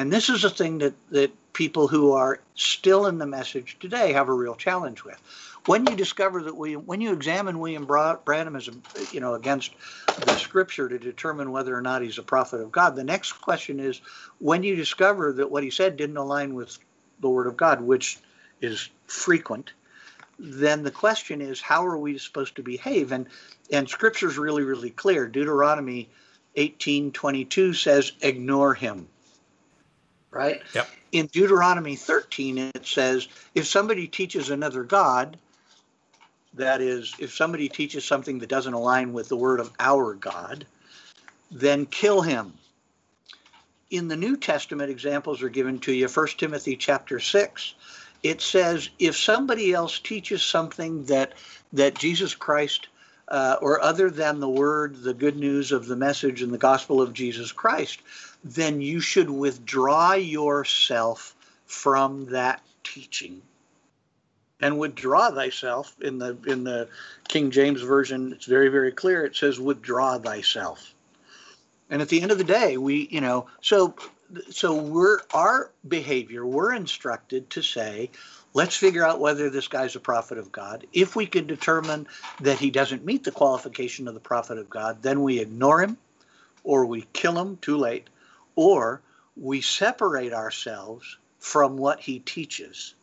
And 0.00 0.11
this 0.11 0.30
is 0.30 0.45
a 0.45 0.50
thing 0.50 0.78
that, 0.78 0.95
that 1.11 1.30
people 1.52 1.87
who 1.87 2.12
are 2.12 2.40
still 2.54 3.07
in 3.07 3.19
the 3.19 3.26
message 3.26 3.76
today 3.80 4.14
have 4.14 4.30
a 4.30 4.33
real 4.33 4.54
challenge 4.54 5.04
with 5.04 5.21
when 5.66 5.87
you 5.87 5.95
discover 5.95 6.42
that 6.42 6.57
William, 6.57 6.87
when 6.87 7.02
you 7.02 7.12
examine 7.12 7.59
William 7.59 7.85
Branham 7.85 8.57
as, 8.57 8.71
you 9.12 9.21
know, 9.21 9.35
against 9.35 9.75
the 10.25 10.37
Scripture 10.37 10.88
to 10.88 10.99
determine 10.99 11.52
whether 11.52 11.76
or 11.76 11.83
not 11.83 12.00
he's 12.00 12.16
a 12.16 12.23
prophet 12.23 12.62
of 12.62 12.73
God, 12.73 12.97
the 12.97 13.04
next 13.04 13.33
question 13.33 13.78
is 13.78 14.00
when 14.38 14.62
you 14.62 14.75
discover 14.75 15.35
that 15.35 15.50
what 15.50 15.62
he 15.62 15.71
said 15.71 15.99
didn't 15.99 16.16
align 16.16 16.54
with 16.54 16.78
the 17.21 17.28
Word 17.28 17.47
of 17.47 17.59
God, 17.59 17.83
which 17.83 18.19
is 18.62 18.88
frequent, 19.07 19.75
then 20.38 20.83
the 20.83 20.90
question 20.90 21.42
is 21.42 21.61
how 21.61 21.85
are 21.85 21.99
we 21.99 22.16
supposed 22.16 22.57
to 22.57 22.62
behave? 22.62 23.12
And 23.12 23.26
and 23.71 23.87
Scripture 23.87 24.28
is 24.28 24.38
really 24.38 24.62
really 24.62 24.90
clear. 24.90 25.28
Deuteronomy 25.28 26.09
18:22 26.57 27.75
says, 27.75 28.12
"Ignore 28.23 28.75
him." 28.75 29.09
Right. 30.31 30.63
Yep. 30.75 30.89
In 31.13 31.27
Deuteronomy 31.27 31.97
13, 31.97 32.59
it 32.59 32.87
says, 32.87 33.27
if 33.55 33.67
somebody 33.67 34.07
teaches 34.07 34.51
another 34.51 34.85
God, 34.85 35.37
that 36.55 36.81
is, 36.81 37.15
if 37.19 37.35
somebody 37.35 37.69
teaches 37.69 38.05
something 38.05 38.39
that 38.39 38.49
doesn't 38.49 38.75
align 38.75 39.13
with 39.13 39.29
the 39.29 39.37
word 39.37 39.61
of 39.61 39.73
our 39.81 40.15
God, 40.15 40.67
then 41.51 41.87
kill 41.87 42.23
him. 42.23 42.53
In 43.91 44.07
the 44.07 44.17
New 44.17 44.37
Testament, 44.37 44.91
examples 44.91 45.43
are 45.43 45.49
given 45.49 45.81
to 45.81 45.93
you. 45.93 46.07
1 46.07 46.27
Timothy 46.39 46.77
chapter 46.77 47.19
6, 47.19 47.75
it 48.23 48.41
says, 48.41 48.91
if 49.01 49.17
somebody 49.17 49.73
else 49.73 49.99
teaches 49.99 50.43
something 50.43 51.05
that, 51.07 51.33
that 51.73 51.99
Jesus 51.99 52.35
Christ 52.35 52.89
uh, 53.31 53.57
or 53.63 53.81
other 53.81 54.11
than 54.11 54.41
the 54.41 54.49
word, 54.49 55.03
the 55.03 55.15
good 55.15 55.37
news 55.37 55.71
of 55.73 55.87
the 55.87 55.97
message 55.97 56.43
and 56.43 56.53
the 56.53 56.59
gospel 56.59 57.01
of 57.01 57.13
Jesus 57.13 57.53
Christ, 57.53 58.01
then 58.43 58.81
you 58.81 59.01
should 59.01 59.31
withdraw 59.31 60.15
yourself 60.15 61.37
from 61.67 62.27
that 62.27 62.63
teaching. 62.83 63.43
And 64.63 64.79
withdraw 64.79 65.31
thyself. 65.31 65.97
In 66.03 66.19
the 66.19 66.37
in 66.47 66.65
the 66.65 66.89
King 67.29 67.51
James 67.51 67.81
version 67.81 68.33
it's 68.33 68.45
very 68.45 68.69
very 68.69 68.93
clear. 68.93 69.25
It 69.25 69.35
says 69.35 69.59
withdraw 69.59 70.19
thyself. 70.19 70.95
And 71.89 72.03
at 72.03 72.11
the 72.11 72.21
end 72.21 72.31
of 72.31 72.37
the 72.37 72.45
day 72.45 72.77
we 72.77 73.09
you 73.11 73.23
know 73.23 73.47
so 73.63 73.95
so 74.51 74.75
we're 74.75 75.21
our 75.33 75.71
behavior 75.89 76.45
we're 76.47 76.75
instructed 76.75 77.49
to 77.51 77.63
say 77.63 78.11
let's 78.54 78.76
figure 78.76 79.04
out 79.04 79.21
whether 79.21 79.50
this 79.50 79.69
guy's 79.69 79.97
a 79.97 80.00
prophet 80.00 80.38
of 80.38 80.52
God 80.52 80.87
if 80.92 81.16
we 81.16 81.26
can 81.26 81.47
determine 81.47 82.07
that 82.40 82.59
he 82.59 82.71
doesn't 82.71 83.04
meet 83.04 83.25
the 83.25 83.30
qualification 83.30 84.09
of 84.09 84.14
the 84.14 84.21
prophet 84.21 84.59
of 84.59 84.71
God 84.71 85.02
then 85.02 85.23
we 85.23 85.38
ignore 85.38 85.83
him 85.83 85.97
or 86.64 86.87
we 86.87 87.07
kill 87.12 87.38
him 87.38 87.57
too 87.59 87.76
late 87.76 88.09
or 88.57 89.00
we 89.37 89.61
separate 89.61 90.33
ourselves 90.33 91.16
from 91.38 91.76
what 91.76 92.00
he 92.00 92.19
teaches 92.21 92.95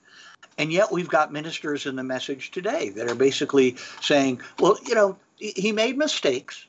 and 0.57 0.71
yet 0.71 0.91
we've 0.91 1.09
got 1.09 1.31
ministers 1.31 1.85
in 1.85 1.95
the 1.95 2.03
message 2.03 2.51
today 2.51 2.89
that 2.89 3.09
are 3.09 3.15
basically 3.15 3.75
saying, 4.01 4.41
well, 4.59 4.77
you 4.85 4.95
know, 4.95 5.17
he 5.37 5.71
made 5.71 5.97
mistakes 5.97 6.65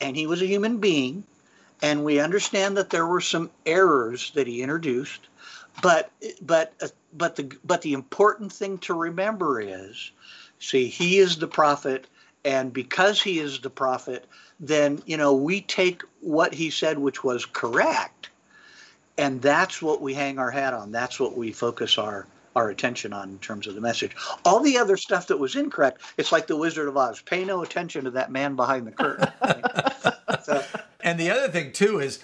and 0.00 0.16
he 0.16 0.26
was 0.26 0.42
a 0.42 0.46
human 0.46 0.78
being. 0.78 1.24
And 1.80 2.04
we 2.04 2.18
understand 2.18 2.76
that 2.76 2.90
there 2.90 3.06
were 3.06 3.20
some 3.20 3.50
errors 3.64 4.32
that 4.32 4.48
he 4.48 4.62
introduced. 4.62 5.28
But 5.82 6.10
but 6.40 6.72
uh, 6.80 6.88
but 7.12 7.36
the 7.36 7.50
but 7.64 7.82
the 7.82 7.92
important 7.92 8.52
thing 8.52 8.78
to 8.78 8.94
remember 8.94 9.60
is, 9.60 10.10
see, 10.58 10.88
he 10.88 11.18
is 11.18 11.36
the 11.36 11.48
prophet, 11.48 12.06
and 12.44 12.72
because 12.72 13.22
he 13.22 13.38
is 13.38 13.60
the 13.60 13.70
prophet, 13.70 14.26
then 14.60 15.02
you 15.06 15.16
know 15.16 15.34
we 15.34 15.60
take 15.60 16.02
what 16.20 16.54
he 16.54 16.70
said, 16.70 16.98
which 16.98 17.22
was 17.22 17.44
correct, 17.44 18.30
and 19.16 19.40
that's 19.40 19.80
what 19.80 20.00
we 20.00 20.14
hang 20.14 20.38
our 20.38 20.50
hat 20.50 20.74
on. 20.74 20.92
That's 20.92 21.20
what 21.20 21.36
we 21.36 21.52
focus 21.52 21.98
our 21.98 22.26
our 22.56 22.70
attention 22.70 23.12
on 23.12 23.30
in 23.30 23.38
terms 23.38 23.68
of 23.68 23.76
the 23.76 23.80
message. 23.80 24.16
All 24.44 24.60
the 24.60 24.78
other 24.78 24.96
stuff 24.96 25.28
that 25.28 25.38
was 25.38 25.54
incorrect, 25.54 26.02
it's 26.16 26.32
like 26.32 26.48
the 26.48 26.56
Wizard 26.56 26.88
of 26.88 26.96
Oz. 26.96 27.20
Pay 27.20 27.44
no 27.44 27.62
attention 27.62 28.04
to 28.04 28.10
that 28.12 28.32
man 28.32 28.56
behind 28.56 28.86
the 28.86 28.90
curtain. 28.90 29.28
so, 30.42 30.64
and 31.00 31.20
the 31.20 31.30
other 31.30 31.48
thing 31.48 31.70
too 31.72 32.00
is, 32.00 32.18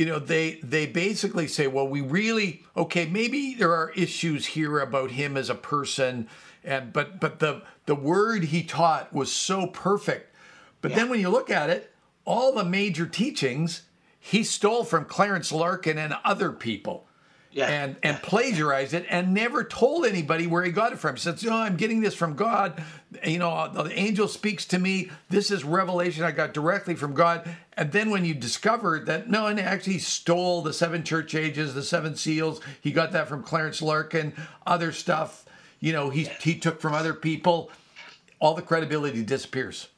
you 0.00 0.06
know, 0.06 0.18
they 0.18 0.52
they 0.62 0.86
basically 0.86 1.46
say, 1.46 1.66
well, 1.66 1.86
we 1.86 2.00
really 2.00 2.64
okay, 2.74 3.04
maybe 3.04 3.54
there 3.54 3.74
are 3.74 3.90
issues 3.90 4.46
here 4.46 4.80
about 4.80 5.10
him 5.10 5.36
as 5.36 5.50
a 5.50 5.54
person, 5.54 6.26
and 6.64 6.90
but 6.90 7.20
but 7.20 7.38
the 7.38 7.60
the 7.84 7.94
word 7.94 8.44
he 8.44 8.62
taught 8.62 9.12
was 9.12 9.30
so 9.30 9.66
perfect. 9.66 10.34
But 10.80 10.92
yeah. 10.92 10.96
then 10.96 11.10
when 11.10 11.20
you 11.20 11.28
look 11.28 11.50
at 11.50 11.68
it, 11.68 11.92
all 12.24 12.54
the 12.54 12.64
major 12.64 13.04
teachings 13.04 13.82
he 14.18 14.42
stole 14.42 14.84
from 14.84 15.04
Clarence 15.04 15.52
Larkin 15.52 15.98
and 15.98 16.16
other 16.24 16.50
people. 16.50 17.06
Yeah. 17.52 17.66
And 17.66 17.96
and 18.02 18.16
yeah. 18.16 18.20
plagiarized 18.22 18.94
it 18.94 19.04
and 19.10 19.34
never 19.34 19.64
told 19.64 20.06
anybody 20.06 20.46
where 20.46 20.62
he 20.62 20.72
got 20.72 20.94
it 20.94 20.98
from. 20.98 21.16
He 21.16 21.20
said, 21.20 21.42
"No, 21.44 21.52
oh, 21.52 21.56
I'm 21.56 21.76
getting 21.76 22.00
this 22.00 22.14
from 22.14 22.36
God. 22.36 22.82
You 23.22 23.38
know, 23.38 23.70
the 23.70 23.92
angel 23.92 24.28
speaks 24.28 24.64
to 24.66 24.78
me. 24.78 25.10
This 25.28 25.50
is 25.50 25.62
revelation 25.62 26.24
I 26.24 26.30
got 26.30 26.54
directly 26.54 26.94
from 26.94 27.12
God." 27.12 27.46
And 27.80 27.92
then 27.92 28.10
when 28.10 28.26
you 28.26 28.34
discover 28.34 29.00
that 29.06 29.30
no, 29.30 29.46
and 29.46 29.58
actually 29.58 30.00
stole 30.00 30.60
the 30.60 30.74
seven 30.74 31.02
church 31.02 31.34
ages, 31.34 31.72
the 31.72 31.82
seven 31.82 32.14
seals, 32.14 32.60
he 32.82 32.92
got 32.92 33.12
that 33.12 33.26
from 33.26 33.42
Clarence 33.42 33.80
Larkin, 33.80 34.34
other 34.66 34.92
stuff. 34.92 35.46
You 35.80 35.94
know, 35.94 36.10
he 36.10 36.24
he 36.42 36.58
took 36.58 36.78
from 36.78 36.92
other 36.92 37.14
people. 37.14 37.70
All 38.38 38.52
the 38.52 38.60
credibility 38.60 39.22
disappears. 39.22 39.88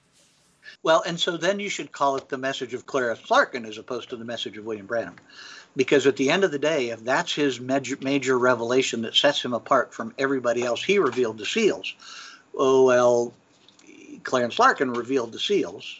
Well, 0.84 1.02
and 1.04 1.18
so 1.18 1.36
then 1.36 1.58
you 1.58 1.68
should 1.68 1.90
call 1.90 2.14
it 2.14 2.28
the 2.28 2.38
message 2.38 2.72
of 2.72 2.86
Clarence 2.86 3.28
Larkin 3.28 3.66
as 3.66 3.78
opposed 3.78 4.10
to 4.10 4.16
the 4.16 4.24
message 4.24 4.56
of 4.56 4.64
William 4.64 4.86
Branham. 4.86 5.16
Because 5.74 6.06
at 6.06 6.14
the 6.14 6.30
end 6.30 6.44
of 6.44 6.52
the 6.52 6.60
day, 6.60 6.90
if 6.90 7.02
that's 7.02 7.34
his 7.34 7.58
major, 7.58 7.96
major 8.00 8.38
revelation 8.38 9.02
that 9.02 9.16
sets 9.16 9.44
him 9.44 9.54
apart 9.54 9.92
from 9.92 10.14
everybody 10.18 10.62
else, 10.62 10.84
he 10.84 11.00
revealed 11.00 11.38
the 11.38 11.46
seals. 11.46 11.96
Oh, 12.56 12.84
well, 12.84 13.32
Clarence 14.22 14.60
Larkin 14.60 14.92
revealed 14.92 15.32
the 15.32 15.40
seals. 15.40 15.98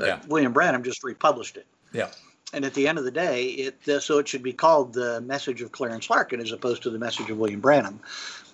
Yeah. 0.00 0.20
William 0.28 0.52
Branham 0.52 0.82
just 0.82 1.04
republished 1.04 1.56
it. 1.56 1.66
Yeah. 1.92 2.10
And 2.52 2.64
at 2.64 2.74
the 2.74 2.88
end 2.88 2.98
of 2.98 3.04
the 3.04 3.10
day, 3.10 3.46
it 3.46 4.02
so 4.02 4.18
it 4.18 4.28
should 4.28 4.42
be 4.42 4.52
called 4.52 4.92
the 4.92 5.20
message 5.20 5.62
of 5.62 5.72
Clarence 5.72 6.10
Larkin 6.10 6.40
as 6.40 6.52
opposed 6.52 6.82
to 6.82 6.90
the 6.90 6.98
message 6.98 7.30
of 7.30 7.38
William 7.38 7.60
Branham. 7.60 8.00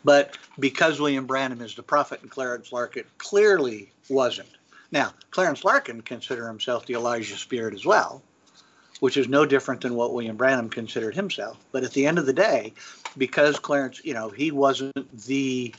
But 0.04 0.36
because 0.58 1.00
William 1.00 1.26
Branham 1.26 1.62
is 1.62 1.74
the 1.74 1.82
prophet 1.82 2.20
and 2.22 2.30
Clarence 2.30 2.72
Larkin 2.72 3.04
clearly 3.18 3.90
wasn't, 4.08 4.50
now, 4.92 5.12
Clarence 5.30 5.64
Larkin 5.64 6.00
considered 6.02 6.46
himself 6.46 6.86
the 6.86 6.94
Elijah 6.94 7.36
spirit 7.36 7.74
as 7.74 7.84
well, 7.84 8.22
which 9.00 9.16
is 9.16 9.28
no 9.28 9.44
different 9.44 9.80
than 9.80 9.94
what 9.94 10.12
William 10.12 10.36
Branham 10.36 10.70
considered 10.70 11.14
himself. 11.14 11.58
But 11.72 11.84
at 11.84 11.92
the 11.92 12.06
end 12.06 12.18
of 12.18 12.26
the 12.26 12.32
day, 12.32 12.72
because 13.18 13.58
Clarence, 13.58 14.00
you 14.04 14.14
know, 14.14 14.28
he 14.28 14.50
wasn't 14.50 15.26
the 15.26 15.74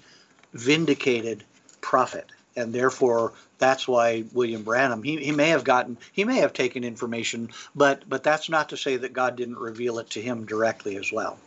vindicated 0.53 1.44
prophet, 1.82 2.32
and 2.57 2.73
therefore 2.73 3.31
that's 3.59 3.87
why 3.87 4.23
William 4.33 4.63
Branham 4.63 5.03
he, 5.03 5.17
he 5.17 5.31
may 5.31 5.49
have 5.49 5.63
gotten 5.63 5.97
he 6.11 6.25
may 6.25 6.37
have 6.37 6.51
taken 6.51 6.83
information, 6.83 7.49
but 7.75 8.03
but 8.09 8.23
that's 8.23 8.49
not 8.49 8.69
to 8.69 8.77
say 8.77 8.97
that 8.97 9.13
God 9.13 9.37
didn't 9.37 9.57
reveal 9.57 9.99
it 9.99 10.09
to 10.11 10.21
him 10.21 10.45
directly 10.45 10.97
as 10.97 11.11
well, 11.11 11.37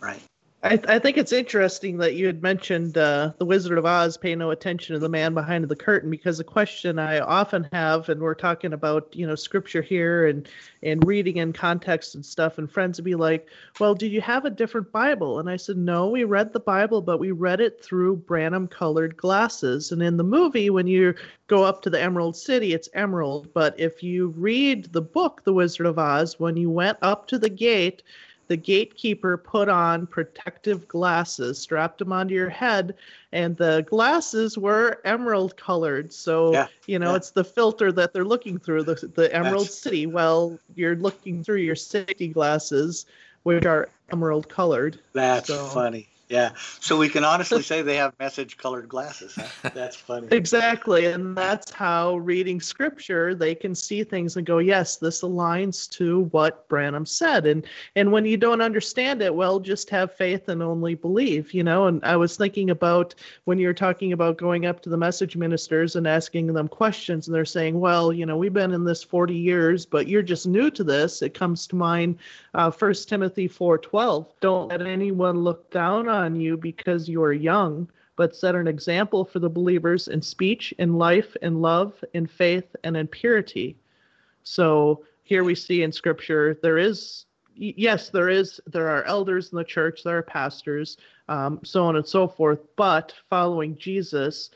right? 0.00 0.22
I, 0.62 0.78
I, 0.88 0.98
think 0.98 1.16
it's 1.16 1.32
interesting 1.32 1.96
that 1.98 2.16
you 2.16 2.26
had 2.26 2.42
mentioned 2.42 2.98
uh, 2.98 3.32
the 3.38 3.46
Wizard 3.46 3.78
of 3.78 3.86
Oz 3.86 4.18
pay 4.18 4.34
no 4.34 4.50
attention 4.50 4.92
to 4.92 4.98
the 4.98 5.08
man 5.08 5.32
behind 5.32 5.66
the 5.66 5.76
curtain 5.76 6.10
because 6.10 6.38
a 6.38 6.44
question 6.44 6.98
I 6.98 7.20
often 7.20 7.66
have, 7.72 8.10
and 8.10 8.20
we're 8.20 8.34
talking 8.34 8.74
about 8.74 9.08
you 9.16 9.26
know 9.26 9.36
scripture 9.36 9.80
here 9.80 10.26
and 10.26 10.46
and 10.82 11.06
reading 11.06 11.38
in 11.38 11.54
context 11.54 12.14
and 12.14 12.24
stuff, 12.24 12.58
and 12.58 12.70
friends 12.70 12.98
would 12.98 13.06
be 13.06 13.14
like, 13.14 13.48
"Well, 13.78 13.94
do 13.94 14.06
you 14.06 14.20
have 14.20 14.44
a 14.44 14.50
different 14.50 14.92
Bible?" 14.92 15.38
And 15.38 15.48
I 15.48 15.56
said, 15.56 15.78
"No, 15.78 16.08
we 16.08 16.24
read 16.24 16.52
the 16.52 16.60
Bible, 16.60 17.00
but 17.00 17.20
we 17.20 17.30
read 17.30 17.62
it 17.62 17.82
through 17.82 18.16
Branham 18.16 18.68
colored 18.68 19.16
glasses. 19.16 19.92
And 19.92 20.02
in 20.02 20.18
the 20.18 20.24
movie, 20.24 20.68
when 20.68 20.86
you 20.86 21.14
go 21.46 21.64
up 21.64 21.80
to 21.82 21.90
the 21.90 22.02
Emerald 22.02 22.36
City, 22.36 22.74
it's 22.74 22.88
emerald. 22.92 23.48
But 23.54 23.80
if 23.80 24.02
you 24.02 24.28
read 24.36 24.92
the 24.92 25.02
book, 25.02 25.42
The 25.44 25.54
Wizard 25.54 25.86
of 25.86 25.98
Oz, 25.98 26.38
when 26.38 26.58
you 26.58 26.68
went 26.68 26.98
up 27.00 27.28
to 27.28 27.38
the 27.38 27.48
gate." 27.48 28.02
The 28.50 28.56
gatekeeper 28.56 29.36
put 29.36 29.68
on 29.68 30.08
protective 30.08 30.88
glasses, 30.88 31.56
strapped 31.56 32.00
them 32.00 32.12
onto 32.12 32.34
your 32.34 32.48
head, 32.48 32.96
and 33.30 33.56
the 33.56 33.86
glasses 33.88 34.58
were 34.58 35.00
emerald 35.04 35.56
colored. 35.56 36.12
So, 36.12 36.52
yeah, 36.52 36.66
you 36.88 36.98
know, 36.98 37.10
yeah. 37.10 37.16
it's 37.18 37.30
the 37.30 37.44
filter 37.44 37.92
that 37.92 38.12
they're 38.12 38.24
looking 38.24 38.58
through, 38.58 38.82
the, 38.82 39.08
the 39.14 39.32
Emerald 39.32 39.66
That's... 39.66 39.78
City. 39.78 40.06
Well, 40.06 40.58
you're 40.74 40.96
looking 40.96 41.44
through 41.44 41.58
your 41.58 41.76
safety 41.76 42.26
glasses, 42.26 43.06
which 43.44 43.66
are 43.66 43.88
emerald 44.10 44.48
colored. 44.48 44.98
That's 45.12 45.46
so. 45.46 45.66
funny. 45.66 46.08
Yeah. 46.30 46.52
So 46.78 46.96
we 46.96 47.08
can 47.08 47.24
honestly 47.24 47.60
say 47.60 47.82
they 47.82 47.96
have 47.96 48.14
message 48.20 48.56
colored 48.56 48.88
glasses. 48.88 49.34
Huh? 49.34 49.70
That's 49.74 49.96
funny. 49.96 50.28
exactly. 50.30 51.06
And 51.06 51.36
that's 51.36 51.72
how 51.72 52.18
reading 52.18 52.60
scripture, 52.60 53.34
they 53.34 53.52
can 53.52 53.74
see 53.74 54.04
things 54.04 54.36
and 54.36 54.46
go, 54.46 54.58
yes, 54.58 54.96
this 54.96 55.22
aligns 55.22 55.90
to 55.90 56.20
what 56.30 56.68
Branham 56.68 57.04
said. 57.04 57.46
And 57.46 57.66
and 57.96 58.12
when 58.12 58.24
you 58.24 58.36
don't 58.36 58.60
understand 58.60 59.22
it, 59.22 59.34
well, 59.34 59.58
just 59.58 59.90
have 59.90 60.14
faith 60.14 60.48
and 60.48 60.62
only 60.62 60.94
believe, 60.94 61.52
you 61.52 61.64
know. 61.64 61.88
And 61.88 62.00
I 62.04 62.16
was 62.16 62.36
thinking 62.36 62.70
about 62.70 63.12
when 63.44 63.58
you're 63.58 63.74
talking 63.74 64.12
about 64.12 64.38
going 64.38 64.66
up 64.66 64.82
to 64.82 64.88
the 64.88 64.96
message 64.96 65.36
ministers 65.36 65.96
and 65.96 66.06
asking 66.06 66.52
them 66.52 66.68
questions, 66.68 67.26
and 67.26 67.34
they're 67.34 67.44
saying, 67.44 67.80
well, 67.80 68.12
you 68.12 68.24
know, 68.24 68.36
we've 68.36 68.52
been 68.52 68.70
in 68.72 68.84
this 68.84 69.02
40 69.02 69.34
years, 69.34 69.84
but 69.84 70.06
you're 70.06 70.22
just 70.22 70.46
new 70.46 70.70
to 70.70 70.84
this. 70.84 71.22
It 71.22 71.34
comes 71.34 71.66
to 71.66 71.76
mind 71.76 72.18
uh, 72.54 72.70
1 72.70 72.94
Timothy 73.06 73.48
4:12. 73.48 74.26
Don't 74.40 74.68
let 74.68 74.82
anyone 74.82 75.42
look 75.42 75.70
down 75.70 76.08
on 76.08 76.20
on 76.20 76.40
you 76.40 76.56
because 76.56 77.08
you 77.08 77.22
are 77.22 77.32
young, 77.32 77.88
but 78.16 78.36
set 78.36 78.54
an 78.54 78.68
example 78.68 79.24
for 79.24 79.38
the 79.38 79.48
believers 79.48 80.08
in 80.08 80.20
speech, 80.22 80.72
in 80.78 80.94
life, 80.94 81.36
in 81.42 81.60
love, 81.60 82.02
in 82.14 82.26
faith, 82.26 82.76
and 82.84 82.96
in 82.96 83.06
purity. 83.06 83.76
So 84.42 85.04
here 85.30 85.44
we 85.44 85.54
see 85.54 85.84
in 85.84 85.92
scripture 85.92 86.58
there 86.60 86.76
is 86.76 87.26
yes 87.54 88.10
there 88.10 88.28
is 88.28 88.60
there 88.66 88.88
are 88.88 89.04
elders 89.04 89.52
in 89.52 89.58
the 89.58 89.64
church 89.64 90.02
there 90.02 90.18
are 90.18 90.22
pastors 90.22 90.96
um, 91.28 91.60
so 91.62 91.84
on 91.84 91.94
and 91.94 92.06
so 92.06 92.26
forth 92.26 92.58
but 92.74 93.14
following 93.28 93.76
jesus 93.76 94.50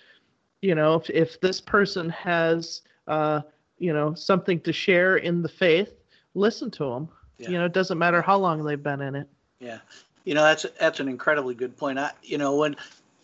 you 0.62 0.74
know 0.74 0.94
if, 0.94 1.08
if 1.10 1.40
this 1.40 1.60
person 1.60 2.08
has 2.08 2.82
uh, 3.06 3.40
you 3.78 3.92
know 3.92 4.14
something 4.14 4.58
to 4.58 4.72
share 4.72 5.18
in 5.18 5.42
the 5.42 5.48
faith 5.48 5.92
listen 6.34 6.72
to 6.72 6.84
them 6.84 7.08
yeah. 7.38 7.50
you 7.50 7.58
know 7.58 7.64
it 7.64 7.72
doesn't 7.72 7.98
matter 7.98 8.22
how 8.22 8.36
long 8.36 8.64
they've 8.64 8.82
been 8.82 9.00
in 9.00 9.14
it 9.14 9.28
yeah 9.60 9.78
you 10.24 10.34
know, 10.34 10.42
that's 10.42 10.66
that's 10.80 11.00
an 11.00 11.08
incredibly 11.08 11.54
good 11.54 11.76
point. 11.76 11.98
I, 11.98 12.10
you 12.22 12.38
know, 12.38 12.56
when 12.56 12.76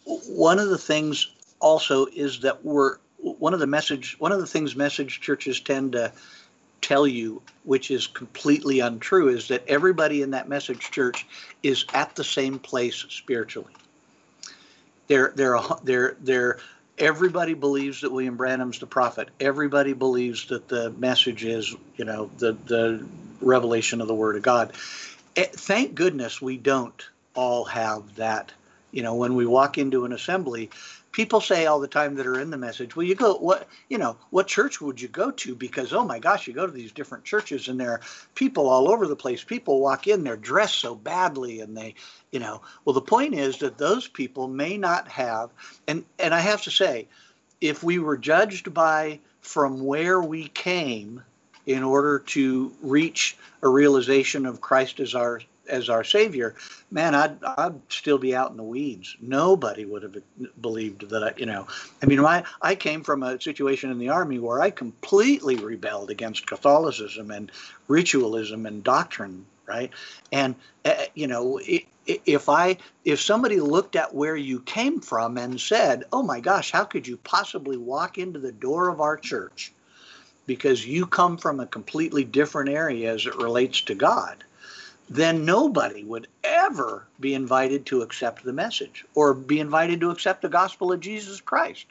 one 0.05 0.59
of 0.59 0.69
the 0.69 0.79
things 0.79 1.33
also 1.59 2.07
is 2.07 2.41
that 2.41 2.65
we're 2.65 2.99
one 3.19 3.53
of 3.55 3.61
the 3.61 3.67
message 3.67 4.17
one 4.19 4.33
of 4.33 4.41
the 4.41 4.47
things 4.47 4.77
message 4.77 5.21
churches 5.21 5.61
tend 5.61 5.93
to 5.93 6.13
tell 6.83 7.07
you, 7.07 7.43
which 7.65 7.91
is 7.91 8.07
completely 8.07 8.81
untrue, 8.81 9.29
is 9.29 9.49
that 9.49 9.67
everybody 9.67 10.23
in 10.23 10.31
that 10.31 10.49
message 10.49 10.91
church 10.91 11.27
is 11.63 11.85
at 11.95 12.15
the 12.17 12.25
same 12.25 12.59
place 12.59 13.07
spiritually. 13.09 13.73
They're 15.09 15.33
they're 15.35 15.59
they're 15.83 16.17
they're 16.21 16.59
everybody 16.99 17.55
believes 17.55 18.03
that 18.03 18.13
William 18.13 18.37
Branham's 18.37 18.79
the 18.79 18.87
prophet. 18.87 19.31
Everybody 19.41 19.95
believes 19.95 20.49
that 20.49 20.69
the 20.69 20.91
message 20.91 21.47
is, 21.47 21.75
you 21.97 22.05
know, 22.05 22.31
the 22.37 22.53
the 22.67 23.07
revelation 23.41 24.01
of 24.01 24.09
the 24.09 24.15
Word 24.15 24.37
of 24.37 24.43
God. 24.43 24.73
Eh, 25.37 25.47
thank 25.53 25.95
goodness 25.95 26.41
we 26.41 26.57
don't 26.57 27.09
all 27.35 27.65
have 27.65 28.17
that. 28.17 28.53
You 28.93 29.03
know, 29.03 29.15
when 29.15 29.35
we 29.35 29.47
walk 29.47 29.79
into 29.79 30.05
an 30.05 30.13
assembly, 30.13 30.71
people 31.13 31.41
say 31.41 31.67
all 31.67 31.81
the 31.81 31.89
time 31.89 32.17
that 32.17 32.27
are 32.27 32.41
in 32.41 32.51
the 32.51 32.57
message, 32.57 32.95
well, 32.95 33.07
you 33.07 33.15
go, 33.15 33.35
what, 33.35 33.69
you 33.89 33.99
know, 33.99 34.17
what 34.31 34.47
church 34.47 34.81
would 34.81 35.01
you 35.01 35.09
go 35.09 35.31
to? 35.31 35.55
Because, 35.55 35.93
oh 35.93 36.05
my 36.05 36.19
gosh, 36.19 36.47
you 36.47 36.53
go 36.53 36.67
to 36.67 36.73
these 36.73 36.93
different 36.93 37.25
churches 37.25 37.69
and 37.69 37.79
there 37.79 37.93
are 37.93 38.01
people 38.35 38.69
all 38.69 38.91
over 38.91 39.07
the 39.07 39.17
place. 39.17 39.45
People 39.45 39.81
walk 39.81 40.07
in, 40.07 40.25
they're 40.25 40.37
dressed 40.37 40.77
so 40.77 40.95
badly 40.95 41.61
and 41.61 41.77
they, 41.77 41.95
you 42.33 42.41
know, 42.41 42.63
well, 42.85 42.95
the 42.95 43.01
point 43.01 43.35
is 43.35 43.59
that 43.59 43.79
those 43.79 44.09
people 44.09 44.49
may 44.49 44.77
not 44.77 45.09
have, 45.09 45.51
and, 45.87 46.05
and 46.19 46.35
I 46.35 46.41
have 46.41 46.63
to 46.63 46.71
say, 46.71 47.07
if 47.61 47.83
we 47.83 47.99
were 47.99 48.17
judged 48.17 48.73
by 48.73 49.21
from 49.41 49.85
where 49.85 50.21
we 50.21 50.49
came, 50.49 51.23
in 51.67 51.83
order 51.83 52.19
to 52.19 52.73
reach 52.83 53.37
a 53.63 53.69
realization 53.69 54.47
of 54.47 54.61
Christ 54.61 55.01
as 55.01 55.15
our 55.15 55.41
as 55.69 55.89
our 55.89 56.03
Savior, 56.03 56.57
man, 56.91 57.15
I'd 57.15 57.43
I'd 57.45 57.81
still 57.91 58.19
be 58.19 58.35
out 58.35 58.51
in 58.51 58.57
the 58.57 58.63
weeds. 58.63 59.17
Nobody 59.21 59.85
would 59.85 60.03
have 60.03 60.17
believed 60.61 61.09
that. 61.11 61.23
I, 61.23 61.33
you 61.37 61.47
know, 61.47 61.67
I 62.03 62.07
mean, 62.07 62.21
I 62.21 62.43
I 62.61 62.75
came 62.75 63.03
from 63.03 63.23
a 63.23 63.41
situation 63.41 63.91
in 63.91 63.99
the 63.99 64.09
army 64.09 64.39
where 64.39 64.61
I 64.61 64.71
completely 64.71 65.57
rebelled 65.57 66.11
against 66.11 66.47
Catholicism 66.47 67.31
and 67.31 67.53
ritualism 67.89 68.67
and 68.67 68.83
doctrine, 68.83 69.47
right? 69.67 69.91
And 70.33 70.55
uh, 70.85 71.05
you 71.15 71.27
know, 71.27 71.61
if 72.07 72.49
I 72.49 72.79
if 73.05 73.21
somebody 73.21 73.61
looked 73.61 73.95
at 73.97 74.15
where 74.15 74.37
you 74.37 74.61
came 74.61 75.01
from 75.01 75.39
and 75.39 75.61
said, 75.61 76.05
"Oh 76.13 76.23
my 76.23 76.41
gosh, 76.41 76.73
how 76.73 76.85
could 76.85 77.07
you 77.07 77.17
possibly 77.19 77.77
walk 77.77 78.19
into 78.19 78.41
the 78.41 78.53
door 78.53 78.89
of 78.89 79.01
our 79.01 79.17
church?" 79.17 79.73
Because 80.47 80.87
you 80.87 81.07
come 81.07 81.37
from 81.37 81.61
a 81.61 81.67
completely 81.67 82.25
different 82.25 82.71
area 82.71 83.13
as 83.13 83.27
it 83.27 83.37
relates 83.37 83.81
to 83.83 83.95
God, 83.95 84.45
then 85.09 85.45
nobody 85.45 86.05
would 86.05 86.29
ever 86.45 87.07
be 87.19 87.35
invited 87.35 87.85
to 87.87 88.03
accept 88.03 88.45
the 88.45 88.53
message 88.53 89.05
or 89.15 89.35
be 89.35 89.59
invited 89.61 90.01
to 90.01 90.11
accept 90.11 90.43
the 90.43 90.49
gospel 90.49 90.93
of 90.93 91.01
Jesus 91.01 91.41
Christ. 91.41 91.87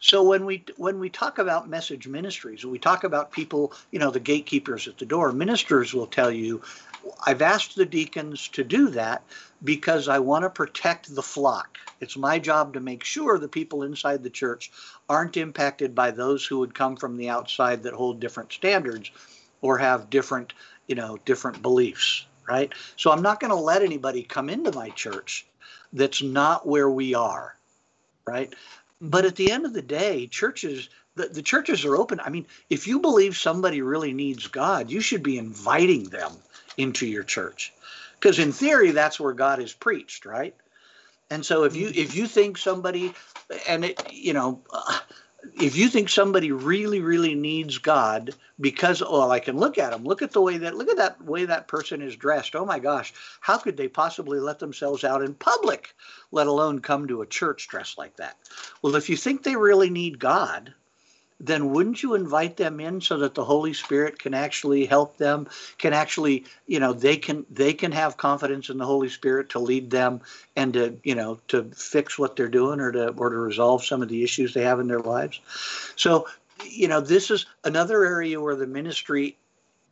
So 0.00 0.22
when 0.22 0.46
we 0.46 0.64
when 0.78 0.98
we 0.98 1.10
talk 1.10 1.38
about 1.38 1.68
message 1.68 2.08
ministries, 2.08 2.64
we 2.64 2.78
talk 2.78 3.04
about 3.04 3.30
people, 3.30 3.74
you 3.90 3.98
know, 3.98 4.10
the 4.10 4.18
gatekeepers 4.18 4.88
at 4.88 4.96
the 4.96 5.04
door. 5.04 5.30
Ministers 5.30 5.92
will 5.92 6.06
tell 6.06 6.30
you, 6.30 6.62
I've 7.26 7.42
asked 7.42 7.76
the 7.76 7.84
deacons 7.84 8.48
to 8.48 8.64
do 8.64 8.88
that 8.90 9.22
because 9.62 10.08
I 10.08 10.18
want 10.18 10.44
to 10.44 10.50
protect 10.50 11.14
the 11.14 11.22
flock. 11.22 11.78
It's 12.00 12.16
my 12.16 12.38
job 12.38 12.74
to 12.74 12.80
make 12.80 13.04
sure 13.04 13.38
the 13.38 13.48
people 13.48 13.82
inside 13.82 14.22
the 14.22 14.30
church 14.30 14.72
aren't 15.08 15.36
impacted 15.36 15.94
by 15.94 16.10
those 16.10 16.44
who 16.44 16.58
would 16.58 16.74
come 16.74 16.96
from 16.96 17.16
the 17.16 17.28
outside 17.28 17.82
that 17.82 17.94
hold 17.94 18.20
different 18.20 18.52
standards 18.52 19.10
or 19.60 19.78
have 19.78 20.10
different, 20.10 20.52
you 20.86 20.94
know, 20.94 21.18
different 21.24 21.62
beliefs, 21.62 22.26
right? 22.48 22.72
So 22.96 23.10
I'm 23.10 23.22
not 23.22 23.40
going 23.40 23.50
to 23.50 23.56
let 23.56 23.82
anybody 23.82 24.22
come 24.22 24.48
into 24.48 24.72
my 24.72 24.90
church 24.90 25.46
that's 25.92 26.22
not 26.22 26.66
where 26.66 26.88
we 26.88 27.14
are, 27.14 27.56
right? 28.26 28.54
But 29.00 29.24
at 29.24 29.36
the 29.36 29.50
end 29.50 29.66
of 29.66 29.72
the 29.72 29.82
day, 29.82 30.26
churches 30.26 30.88
the, 31.16 31.28
the 31.28 31.42
churches 31.42 31.84
are 31.84 31.96
open. 31.96 32.20
I 32.20 32.30
mean, 32.30 32.46
if 32.68 32.86
you 32.86 33.00
believe 33.00 33.36
somebody 33.36 33.82
really 33.82 34.12
needs 34.12 34.46
God, 34.46 34.90
you 34.90 35.00
should 35.00 35.22
be 35.22 35.38
inviting 35.38 36.04
them 36.04 36.32
into 36.76 37.06
your 37.06 37.24
church. 37.24 37.72
Because 38.14 38.38
in 38.38 38.52
theory, 38.52 38.90
that's 38.92 39.18
where 39.18 39.32
God 39.32 39.60
is 39.60 39.72
preached, 39.72 40.24
right? 40.24 40.54
And 41.30 41.46
so 41.46 41.62
if 41.64 41.76
you 41.76 41.92
if 41.94 42.14
you 42.16 42.26
think 42.26 42.58
somebody 42.58 43.14
and 43.68 43.84
it 43.84 44.12
you 44.12 44.32
know 44.32 44.60
uh, 44.70 44.98
if 45.54 45.76
you 45.76 45.88
think 45.88 46.08
somebody 46.08 46.50
really 46.50 47.00
really 47.00 47.34
needs 47.34 47.78
God 47.78 48.34
because 48.60 49.00
oh 49.00 49.30
I 49.30 49.38
can 49.38 49.56
look 49.56 49.78
at 49.78 49.92
them 49.92 50.04
look 50.04 50.22
at 50.22 50.32
the 50.32 50.40
way 50.40 50.58
that 50.58 50.76
look 50.76 50.88
at 50.88 50.96
that 50.96 51.22
way 51.24 51.44
that 51.44 51.68
person 51.68 52.02
is 52.02 52.16
dressed 52.16 52.56
oh 52.56 52.66
my 52.66 52.80
gosh 52.80 53.14
how 53.40 53.58
could 53.58 53.76
they 53.76 53.88
possibly 53.88 54.40
let 54.40 54.58
themselves 54.58 55.04
out 55.04 55.22
in 55.22 55.34
public 55.34 55.94
let 56.32 56.48
alone 56.48 56.80
come 56.80 57.06
to 57.06 57.22
a 57.22 57.26
church 57.26 57.68
dressed 57.68 57.96
like 57.96 58.16
that? 58.16 58.36
Well 58.82 58.96
if 58.96 59.08
you 59.08 59.16
think 59.16 59.42
they 59.42 59.56
really 59.56 59.90
need 59.90 60.18
God 60.18 60.74
then 61.40 61.70
wouldn't 61.70 62.02
you 62.02 62.14
invite 62.14 62.58
them 62.58 62.78
in 62.78 63.00
so 63.00 63.16
that 63.18 63.34
the 63.34 63.44
holy 63.44 63.72
spirit 63.72 64.18
can 64.18 64.34
actually 64.34 64.84
help 64.84 65.16
them 65.16 65.48
can 65.78 65.92
actually 65.92 66.44
you 66.66 66.78
know 66.78 66.92
they 66.92 67.16
can 67.16 67.46
they 67.50 67.72
can 67.72 67.90
have 67.90 68.16
confidence 68.16 68.68
in 68.68 68.78
the 68.78 68.84
holy 68.84 69.08
spirit 69.08 69.48
to 69.48 69.58
lead 69.58 69.90
them 69.90 70.20
and 70.54 70.74
to 70.74 70.96
you 71.02 71.14
know 71.14 71.40
to 71.48 71.64
fix 71.74 72.18
what 72.18 72.36
they're 72.36 72.48
doing 72.48 72.78
or 72.78 72.92
to 72.92 73.08
or 73.08 73.30
to 73.30 73.36
resolve 73.36 73.82
some 73.82 74.02
of 74.02 74.08
the 74.08 74.22
issues 74.22 74.52
they 74.52 74.62
have 74.62 74.78
in 74.78 74.86
their 74.86 75.00
lives? 75.00 75.40
So 75.96 76.28
you 76.64 76.88
know 76.88 77.00
this 77.00 77.30
is 77.30 77.46
another 77.64 78.04
area 78.04 78.40
where 78.40 78.56
the 78.56 78.66
ministry 78.66 79.36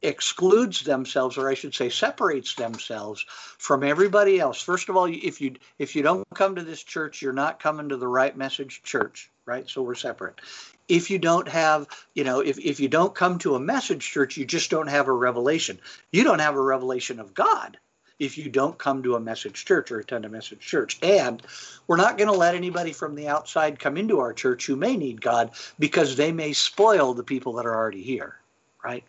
excludes 0.02 0.84
themselves 0.84 1.36
or 1.36 1.48
i 1.48 1.54
should 1.54 1.74
say 1.74 1.88
separates 1.88 2.54
themselves 2.54 3.24
from 3.58 3.82
everybody 3.82 4.38
else. 4.38 4.62
First 4.62 4.88
of 4.88 4.96
all 4.96 5.06
if 5.06 5.40
you 5.40 5.56
if 5.80 5.96
you 5.96 6.02
don't 6.02 6.24
come 6.34 6.54
to 6.54 6.62
this 6.62 6.84
church 6.84 7.20
you're 7.20 7.32
not 7.32 7.58
coming 7.58 7.88
to 7.88 7.96
the 7.96 8.06
right 8.06 8.36
message 8.36 8.82
church 8.84 9.30
right? 9.44 9.68
So 9.68 9.82
we're 9.82 9.94
separate 9.94 10.40
if 10.88 11.10
you 11.10 11.18
don't 11.18 11.48
have, 11.48 11.86
you 12.14 12.24
know, 12.24 12.40
if, 12.40 12.58
if 12.58 12.80
you 12.80 12.88
don't 12.88 13.14
come 13.14 13.38
to 13.38 13.54
a 13.54 13.60
message 13.60 14.08
church, 14.08 14.36
you 14.36 14.44
just 14.44 14.70
don't 14.70 14.88
have 14.88 15.08
a 15.08 15.12
revelation. 15.12 15.78
You 16.12 16.24
don't 16.24 16.40
have 16.40 16.56
a 16.56 16.62
revelation 16.62 17.20
of 17.20 17.34
God 17.34 17.78
if 18.18 18.36
you 18.36 18.50
don't 18.50 18.78
come 18.78 19.02
to 19.02 19.14
a 19.14 19.20
message 19.20 19.64
church 19.64 19.92
or 19.92 20.00
attend 20.00 20.24
a 20.24 20.28
message 20.28 20.60
church. 20.60 20.98
And 21.02 21.42
we're 21.86 21.96
not 21.96 22.18
going 22.18 22.30
to 22.30 22.36
let 22.36 22.54
anybody 22.54 22.92
from 22.92 23.14
the 23.14 23.28
outside 23.28 23.78
come 23.78 23.96
into 23.96 24.18
our 24.18 24.32
church 24.32 24.66
who 24.66 24.76
may 24.76 24.96
need 24.96 25.20
God 25.20 25.50
because 25.78 26.16
they 26.16 26.32
may 26.32 26.52
spoil 26.52 27.14
the 27.14 27.22
people 27.22 27.52
that 27.54 27.66
are 27.66 27.76
already 27.76 28.02
here, 28.02 28.36
right? 28.82 29.04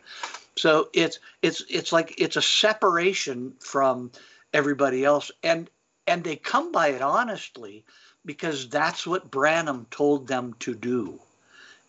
So 0.55 0.89
it's 0.93 1.19
it's 1.41 1.63
it's 1.69 1.91
like 1.91 2.13
it's 2.17 2.35
a 2.35 2.41
separation 2.41 3.53
from 3.59 4.11
everybody 4.53 5.05
else 5.05 5.31
and 5.43 5.69
and 6.05 6.23
they 6.23 6.35
come 6.35 6.71
by 6.71 6.89
it 6.89 7.01
honestly 7.01 7.85
because 8.25 8.67
that's 8.67 9.07
what 9.07 9.31
Branham 9.31 9.87
told 9.89 10.27
them 10.27 10.53
to 10.59 10.75
do 10.75 11.19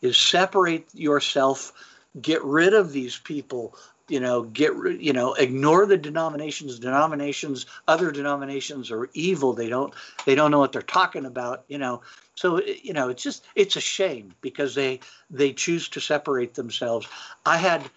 is 0.03 0.17
separate 0.17 0.89
yourself, 0.95 1.73
get 2.21 2.43
rid 2.45 2.75
of 2.75 2.93
these 2.93 3.19
people, 3.19 3.75
you 4.09 4.19
know, 4.19 4.43
get 4.43 4.73
you 4.99 5.13
know, 5.13 5.35
ignore 5.35 5.87
the 5.87 5.97
denominations. 5.97 6.79
Denominations, 6.79 7.67
other 7.87 8.11
denominations 8.11 8.91
are 8.91 9.09
evil. 9.15 9.53
They 9.53 9.69
don't 9.69 9.95
they 10.27 10.35
don't 10.35 10.51
know 10.51 10.59
what 10.59 10.73
they're 10.73 10.83
talking 10.83 11.27
about, 11.27 11.65
you 11.69 11.79
know. 11.79 12.03
So 12.35 12.61
you 12.63 12.93
know, 12.93 13.09
it's 13.09 13.23
just 13.23 13.45
it's 13.55 13.77
a 13.77 13.81
shame 13.81 14.35
because 14.41 14.75
they 14.75 15.01
they 15.31 15.53
choose 15.53 15.89
to 15.91 16.01
separate 16.01 16.55
themselves. 16.55 17.07
I 17.47 17.59
had 17.59 17.89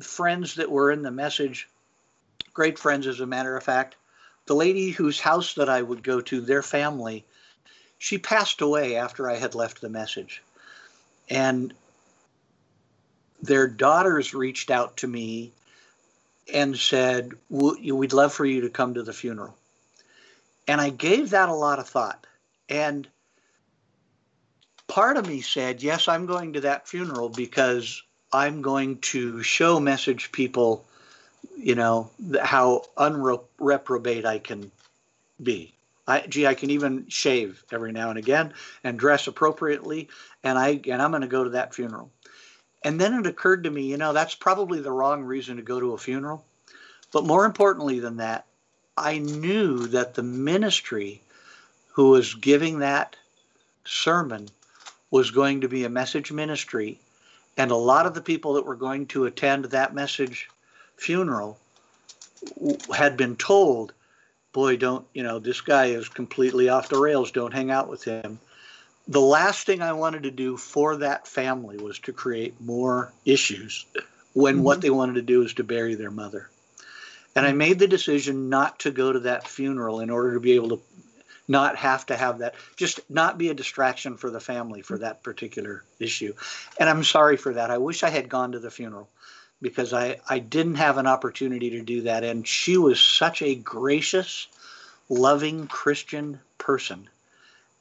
friends 0.00 0.54
that 0.54 0.70
were 0.70 0.92
in 0.92 1.02
the 1.02 1.10
message, 1.10 1.68
great 2.54 2.78
friends 2.78 3.06
as 3.06 3.20
a 3.20 3.26
matter 3.26 3.56
of 3.56 3.64
fact. 3.64 3.96
The 4.46 4.54
lady 4.54 4.90
whose 4.90 5.18
house 5.18 5.54
that 5.54 5.68
I 5.68 5.82
would 5.82 6.04
go 6.04 6.20
to, 6.20 6.40
their 6.40 6.62
family, 6.62 7.24
she 7.98 8.16
passed 8.16 8.60
away 8.60 8.94
after 8.94 9.28
I 9.28 9.34
had 9.34 9.56
left 9.56 9.80
the 9.80 9.88
message 9.88 10.42
and 11.28 11.72
their 13.42 13.66
daughters 13.66 14.34
reached 14.34 14.70
out 14.70 14.98
to 14.98 15.06
me 15.06 15.52
and 16.52 16.76
said, 16.76 17.32
We'd 17.48 18.12
love 18.12 18.32
for 18.32 18.44
you 18.44 18.62
to 18.62 18.70
come 18.70 18.94
to 18.94 19.02
the 19.02 19.12
funeral. 19.12 19.56
And 20.68 20.80
I 20.80 20.90
gave 20.90 21.30
that 21.30 21.48
a 21.48 21.54
lot 21.54 21.78
of 21.78 21.88
thought. 21.88 22.26
And 22.68 23.06
part 24.88 25.16
of 25.16 25.28
me 25.28 25.40
said, 25.40 25.82
Yes, 25.82 26.08
I'm 26.08 26.26
going 26.26 26.54
to 26.54 26.60
that 26.62 26.88
funeral 26.88 27.28
because 27.28 28.02
I'm 28.32 28.62
going 28.62 28.98
to 28.98 29.42
show 29.42 29.80
message 29.80 30.32
people, 30.32 30.84
you 31.56 31.74
know, 31.74 32.10
how 32.40 32.82
unreprobate 32.96 34.24
I 34.26 34.38
can 34.38 34.70
be. 35.42 35.75
I, 36.06 36.20
gee, 36.20 36.46
I 36.46 36.54
can 36.54 36.70
even 36.70 37.08
shave 37.08 37.64
every 37.72 37.92
now 37.92 38.10
and 38.10 38.18
again 38.18 38.54
and 38.84 38.98
dress 38.98 39.26
appropriately, 39.26 40.08
and 40.44 40.58
I 40.58 40.80
and 40.88 41.02
I'm 41.02 41.10
going 41.10 41.22
to 41.22 41.28
go 41.28 41.44
to 41.44 41.50
that 41.50 41.74
funeral. 41.74 42.10
And 42.84 43.00
then 43.00 43.14
it 43.14 43.26
occurred 43.26 43.64
to 43.64 43.70
me, 43.70 43.82
you 43.82 43.96
know, 43.96 44.12
that's 44.12 44.34
probably 44.34 44.80
the 44.80 44.92
wrong 44.92 45.24
reason 45.24 45.56
to 45.56 45.62
go 45.62 45.80
to 45.80 45.94
a 45.94 45.98
funeral. 45.98 46.44
But 47.12 47.26
more 47.26 47.44
importantly 47.44 47.98
than 47.98 48.18
that, 48.18 48.46
I 48.96 49.18
knew 49.18 49.86
that 49.88 50.14
the 50.14 50.22
ministry 50.22 51.20
who 51.92 52.10
was 52.10 52.34
giving 52.34 52.78
that 52.78 53.16
sermon 53.84 54.48
was 55.10 55.30
going 55.30 55.62
to 55.62 55.68
be 55.68 55.84
a 55.84 55.90
message 55.90 56.30
ministry, 56.30 57.00
and 57.56 57.70
a 57.70 57.76
lot 57.76 58.06
of 58.06 58.14
the 58.14 58.20
people 58.20 58.54
that 58.54 58.66
were 58.66 58.76
going 58.76 59.06
to 59.06 59.24
attend 59.24 59.66
that 59.66 59.94
message 59.94 60.48
funeral 60.96 61.58
had 62.94 63.16
been 63.16 63.36
told 63.36 63.92
boy, 64.56 64.74
don't, 64.74 65.06
you 65.12 65.22
know, 65.22 65.38
this 65.38 65.60
guy 65.60 65.84
is 65.88 66.08
completely 66.08 66.70
off 66.70 66.88
the 66.88 66.98
rails. 66.98 67.30
Don't 67.30 67.52
hang 67.52 67.70
out 67.70 67.90
with 67.90 68.02
him. 68.02 68.40
The 69.06 69.20
last 69.20 69.66
thing 69.66 69.82
I 69.82 69.92
wanted 69.92 70.22
to 70.22 70.30
do 70.30 70.56
for 70.56 70.96
that 70.96 71.28
family 71.28 71.76
was 71.76 71.98
to 72.00 72.12
create 72.14 72.58
more 72.58 73.12
issues 73.26 73.84
when 74.32 74.54
mm-hmm. 74.54 74.64
what 74.64 74.80
they 74.80 74.88
wanted 74.88 75.16
to 75.16 75.22
do 75.22 75.42
is 75.42 75.52
to 75.54 75.62
bury 75.62 75.94
their 75.94 76.10
mother. 76.10 76.48
And 77.36 77.44
I 77.44 77.52
made 77.52 77.78
the 77.78 77.86
decision 77.86 78.48
not 78.48 78.78
to 78.80 78.90
go 78.90 79.12
to 79.12 79.20
that 79.20 79.46
funeral 79.46 80.00
in 80.00 80.08
order 80.08 80.32
to 80.32 80.40
be 80.40 80.52
able 80.52 80.70
to 80.70 80.80
not 81.46 81.76
have 81.76 82.06
to 82.06 82.16
have 82.16 82.38
that, 82.38 82.54
just 82.76 83.00
not 83.10 83.36
be 83.36 83.50
a 83.50 83.54
distraction 83.54 84.16
for 84.16 84.30
the 84.30 84.40
family 84.40 84.80
for 84.80 84.96
that 84.96 85.22
particular 85.22 85.84
issue. 86.00 86.32
And 86.80 86.88
I'm 86.88 87.04
sorry 87.04 87.36
for 87.36 87.52
that. 87.52 87.70
I 87.70 87.76
wish 87.76 88.02
I 88.02 88.08
had 88.08 88.30
gone 88.30 88.52
to 88.52 88.58
the 88.58 88.70
funeral 88.70 89.10
because 89.62 89.92
I, 89.92 90.18
I 90.28 90.38
didn't 90.38 90.76
have 90.76 90.98
an 90.98 91.06
opportunity 91.06 91.70
to 91.70 91.82
do 91.82 92.02
that. 92.02 92.24
And 92.24 92.46
she 92.46 92.76
was 92.76 93.00
such 93.00 93.42
a 93.42 93.54
gracious, 93.54 94.48
loving 95.08 95.66
Christian 95.66 96.40
person. 96.58 97.08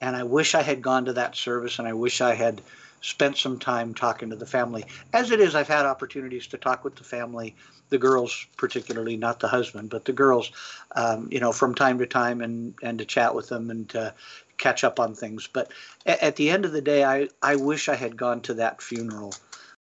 And 0.02 0.16
I 0.16 0.24
wish 0.24 0.56
I 0.56 0.62
had 0.62 0.82
gone 0.82 1.06
to 1.06 1.14
that 1.14 1.36
service 1.36 1.80
and 1.80 1.88
I 1.88 1.94
wish 1.94 2.22
I 2.22 2.36
had 2.36 2.62
spent 3.02 3.38
some 3.38 3.60
time 3.60 3.94
talking 3.94 4.30
to 4.30 4.36
the 4.36 4.46
family. 4.46 4.86
As 5.14 5.32
it 5.32 5.40
is, 5.40 5.54
I've 5.54 5.68
had 5.68 5.86
opportunities 5.86 6.48
to 6.48 6.58
talk 6.58 6.84
with 6.84 6.96
the 6.96 7.04
family, 7.04 7.56
the 7.90 7.98
girls 7.98 8.48
particularly, 8.58 9.16
not 9.16 9.40
the 9.40 9.48
husband, 9.48 9.90
but 9.90 10.06
the 10.06 10.14
girls, 10.14 10.52
um, 10.96 11.28
you 11.32 11.40
know, 11.40 11.52
from 11.52 11.76
time 11.76 12.00
to 12.00 12.08
time 12.08 12.42
and, 12.42 12.74
and 12.82 12.98
to 12.98 13.06
chat 13.06 13.36
with 13.36 13.50
them 13.50 13.70
and 13.70 13.88
to 13.90 14.14
catch 14.58 14.84
up 14.84 15.00
on 15.00 15.14
things. 15.14 15.48
But 15.52 15.72
at, 16.06 16.36
the 16.36 16.50
end 16.50 16.66
of 16.66 16.72
the 16.72 16.82
day, 16.82 17.04
I, 17.04 17.30
I 17.44 17.58
wish 17.58 17.90
I 17.90 17.96
had 17.96 18.18
gone 18.18 18.42
to 18.42 18.56
that 18.56 18.82
funeral. 18.82 19.34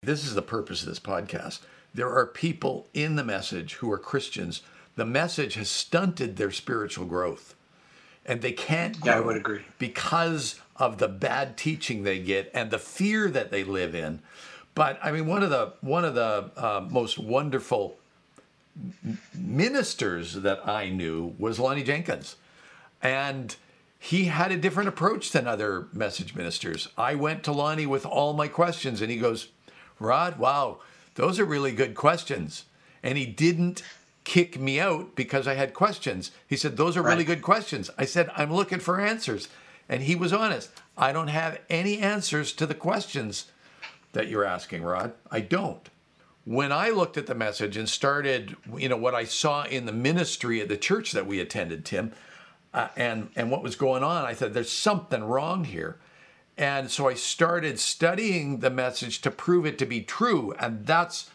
This 0.03 0.25
is 0.25 0.35
the 0.35 0.43
purpose 0.43 0.83
of 0.83 0.89
this 0.89 1.01
podcast 1.01 1.61
there 1.95 2.11
are 2.11 2.27
people 2.27 2.87
in 2.95 3.17
the 3.17 3.25
message 3.25 3.75
who 3.75 3.91
are 3.91 3.99
Christians. 3.99 4.63
The 4.97 5.05
message 5.05 5.55
has 5.55 5.69
stunted 5.69 6.37
their 6.37 6.51
spiritual 6.51 7.07
growth. 7.07 7.55
And 8.27 8.43
they 8.43 8.53
can't 8.53 9.01
grow 9.01 9.13
yeah, 9.13 9.19
I 9.19 9.21
would 9.23 9.37
agree. 9.37 9.63
because 9.79 10.61
of 10.77 10.99
the 10.99 11.09
bad 11.09 11.57
teaching 11.57 12.03
they 12.03 12.19
get 12.19 12.51
and 12.55 12.71
the 12.71 12.79
fear 12.79 13.31
that 13.31 13.51
they 13.51 13.65
live 13.65 13.95
in. 13.95 14.21
But 14.75 14.99
I 15.03 15.11
mean, 15.11 15.27
one 15.27 15.43
of 15.43 15.51
the 15.51 15.73
one 15.81 16.05
of 16.05 16.15
the 16.15 16.51
uh, 16.57 16.87
most 16.89 17.19
wonderful 17.19 17.97
ministers 19.35 20.35
that 20.35 20.67
I 20.69 20.91
knew 20.91 21.35
was 21.39 21.59
Lonnie 21.59 21.83
Jenkins, 21.83 22.37
and 23.03 23.57
he 23.99 24.27
had 24.27 24.53
a 24.53 24.57
different 24.57 24.89
approach 24.89 25.33
than 25.33 25.47
other 25.47 25.89
message 25.93 26.35
ministers. 26.35 26.89
I 26.97 27.15
went 27.15 27.43
to 27.45 27.53
Lonnie 27.53 27.87
with 27.87 28.07
all 28.07 28.33
my 28.33 28.49
questions, 28.49 29.03
and 29.03 29.11
he 29.11 29.19
goes, 29.19 29.49
"Rod, 29.99 30.39
wow, 30.39 30.79
those 31.15 31.39
are 31.39 31.45
really 31.45 31.73
good 31.73 31.95
questions. 31.95 32.65
And 33.03 33.17
he 33.17 33.27
didn't 33.27 33.83
kick 34.25 34.61
me 34.61 34.79
out 34.79 35.17
because 35.17 35.49
I 35.49 35.55
had 35.55 35.75
questions. 35.75 36.31
He 36.47 36.57
said, 36.57 36.77
Those 36.77 36.97
are 36.97 37.03
really 37.03 37.25
good 37.25 37.43
questions. 37.43 37.91
I 37.99 38.05
said, 38.05 38.31
I'm 38.37 38.53
looking 38.53 38.79
for 38.79 39.01
answers. 39.01 39.49
And 39.89 40.03
he 40.03 40.15
was 40.15 40.33
honest. 40.33 40.71
I 40.97 41.13
don't 41.13 41.29
have 41.29 41.61
any 41.69 41.99
answers 41.99 42.53
to 42.55 42.67
the 42.67 42.75
questions 42.75 43.47
that 44.13 44.29
you're 44.29 44.45
asking, 44.45 44.83
Rod. 44.83 45.13
I 45.31 45.41
don't. 45.41 45.89
When 46.45 46.73
I 46.73 46.91
looked 46.91 47.17
at 47.17 47.27
the 47.27 47.35
message 47.35 47.77
and 47.77 47.89
started, 47.89 48.57
you 48.77 48.89
know, 48.89 48.97
what 48.97 49.15
I 49.15 49.25
saw 49.25 49.65
in 49.65 49.87
the 49.87 49.93
ministry 49.93 50.61
at 50.61 50.69
the 50.69 50.77
church 50.77 51.13
that 51.13 51.27
we 51.27 51.41
attended, 51.41 51.85
Tim, 51.85 52.13
uh, 52.73 52.89
and 52.97 53.31
and 53.35 53.51
what 53.51 53.63
was 53.63 53.77
going 53.77 54.03
on, 54.03 54.25
I 54.25 54.33
said, 54.33 54.55
"There's 54.55 54.71
something 54.71 55.25
wrong 55.25 55.65
here," 55.65 55.99
and 56.61 56.91
so 56.91 57.09
I 57.09 57.15
started 57.15 57.81
studying 57.81 58.59
the 58.59 58.69
message 58.69 59.23
to 59.23 59.31
prove 59.31 59.65
it 59.65 59.79
to 59.79 59.87
be 59.87 60.03
true, 60.03 60.55
and 60.61 60.87
that's 60.87 61.31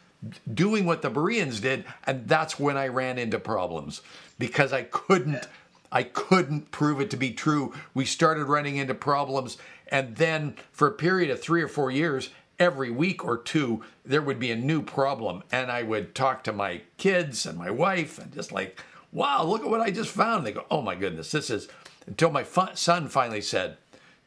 doing 0.54 0.86
what 0.86 1.02
the 1.02 1.10
Bereans 1.10 1.60
did, 1.60 1.84
and 2.06 2.28
that's 2.28 2.60
when 2.60 2.78
I 2.78 2.88
ran 2.88 3.18
into 3.18 3.40
problems 3.40 4.02
because 4.38 4.72
I 4.72 4.84
couldn't. 4.84 5.48
I 5.92 6.04
couldn't 6.04 6.72
prove 6.72 7.00
it 7.00 7.10
to 7.12 7.18
be 7.18 7.32
true. 7.32 7.74
We 7.94 8.06
started 8.06 8.46
running 8.46 8.76
into 8.76 8.94
problems, 8.94 9.58
and 9.88 10.16
then 10.16 10.56
for 10.72 10.88
a 10.88 10.94
period 10.94 11.32
of 11.32 11.42
three 11.42 11.62
or 11.62 11.70
four 11.70 11.90
years, 11.90 12.30
every 12.60 12.92
week 12.92 13.24
or 13.24 13.38
two, 13.38 13.82
there 14.04 14.22
would 14.22 14.40
be 14.40 14.52
a 14.52 14.58
new 14.58 14.82
problem. 14.82 15.42
And 15.52 15.72
I 15.72 15.84
would 15.84 16.14
talk 16.14 16.44
to 16.44 16.54
my 16.54 16.82
kids 16.98 17.46
and 17.46 17.58
my 17.58 17.72
wife, 17.72 18.20
and 18.20 18.34
just 18.34 18.52
like, 18.52 18.80
wow, 19.12 19.44
look 19.44 19.62
at 19.62 19.70
what 19.70 19.82
I 19.82 19.90
just 19.90 20.10
found. 20.10 20.46
They 20.46 20.52
go, 20.52 20.66
oh 20.70 20.82
my 20.82 20.96
goodness, 20.96 21.32
this 21.32 21.50
is. 21.50 21.68
Until 22.06 22.30
my 22.30 22.44
son 22.44 23.08
finally 23.08 23.42
said, 23.42 23.78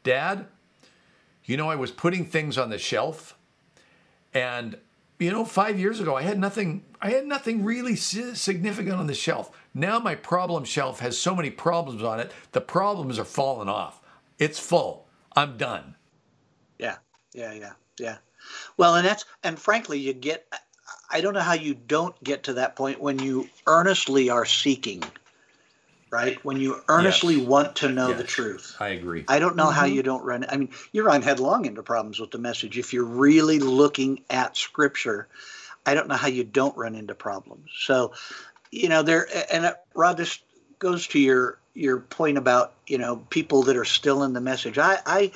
Dad, 0.03 0.47
you 1.49 1.57
know, 1.57 1.67
I 1.67 1.75
was 1.75 1.89
putting 1.89 2.25
things 2.25 2.59
on 2.59 2.69
the 2.69 2.77
shelf, 2.77 3.35
and 4.35 4.77
you 5.17 5.31
know, 5.31 5.43
five 5.43 5.79
years 5.79 5.99
ago, 5.99 6.15
I 6.15 6.21
had 6.21 6.37
nothing. 6.37 6.85
I 7.01 7.09
had 7.09 7.25
nothing 7.25 7.63
really 7.63 7.95
significant 7.95 8.95
on 8.95 9.07
the 9.07 9.15
shelf. 9.15 9.49
Now 9.73 9.97
my 9.97 10.13
problem 10.13 10.63
shelf 10.63 10.99
has 10.99 11.17
so 11.17 11.35
many 11.35 11.49
problems 11.49 12.03
on 12.03 12.19
it. 12.19 12.31
The 12.51 12.61
problems 12.61 13.17
are 13.17 13.25
falling 13.25 13.67
off. 13.67 13.99
It's 14.37 14.59
full. 14.59 15.07
I'm 15.35 15.57
done. 15.57 15.95
Yeah, 16.77 16.97
yeah, 17.33 17.53
yeah, 17.53 17.73
yeah. 17.99 18.17
Well, 18.77 18.95
and 18.95 19.05
that's 19.07 19.25
and 19.43 19.57
frankly, 19.57 19.97
you 19.97 20.13
get. 20.13 20.45
I 21.09 21.21
don't 21.21 21.33
know 21.33 21.39
how 21.39 21.53
you 21.53 21.73
don't 21.73 22.23
get 22.23 22.43
to 22.43 22.53
that 22.53 22.75
point 22.75 23.01
when 23.01 23.17
you 23.17 23.49
earnestly 23.65 24.29
are 24.29 24.45
seeking, 24.45 25.03
right? 26.11 26.43
When 26.43 26.57
you 26.57 26.81
earnestly 26.87 27.35
Yes. 27.37 27.45
want 27.47 27.75
to 27.77 27.89
know 27.89 28.13
the 28.13 28.23
truth. 28.23 28.75
I 28.79 28.89
agree. 28.89 29.25
I 29.27 29.39
don't 29.39 29.55
know 29.55 29.69
how 29.69 29.85
you 29.85 30.03
don't 30.03 30.23
run. 30.23 30.45
I 30.49 30.57
mean, 30.57 30.69
you 30.91 31.03
run 31.03 31.21
headlong 31.21 31.65
into 31.65 31.83
problems 31.83 32.19
with 32.19 32.31
the 32.31 32.39
message 32.39 32.77
if 32.77 32.93
you're 32.93 33.03
really 33.03 33.59
looking 33.59 34.23
at 34.29 34.57
Scripture. 34.57 35.27
I 35.85 35.93
don't 35.93 36.07
know 36.07 36.15
how 36.15 36.27
you 36.27 36.43
don't 36.43 36.75
run 36.77 36.95
into 36.95 37.15
problems. 37.15 37.69
So, 37.79 38.13
you 38.71 38.89
know, 38.89 39.03
there 39.03 39.27
and 39.51 39.65
uh, 39.65 39.73
Rod, 39.93 40.17
this 40.17 40.39
goes 40.79 41.07
to 41.07 41.19
your 41.19 41.59
your 41.73 41.99
point 41.99 42.37
about 42.37 42.73
you 42.87 42.97
know 42.97 43.17
people 43.29 43.63
that 43.63 43.77
are 43.77 43.85
still 43.85 44.23
in 44.23 44.33
the 44.33 44.41
message. 44.41 44.77
I, 44.77 44.99
I 45.05 45.31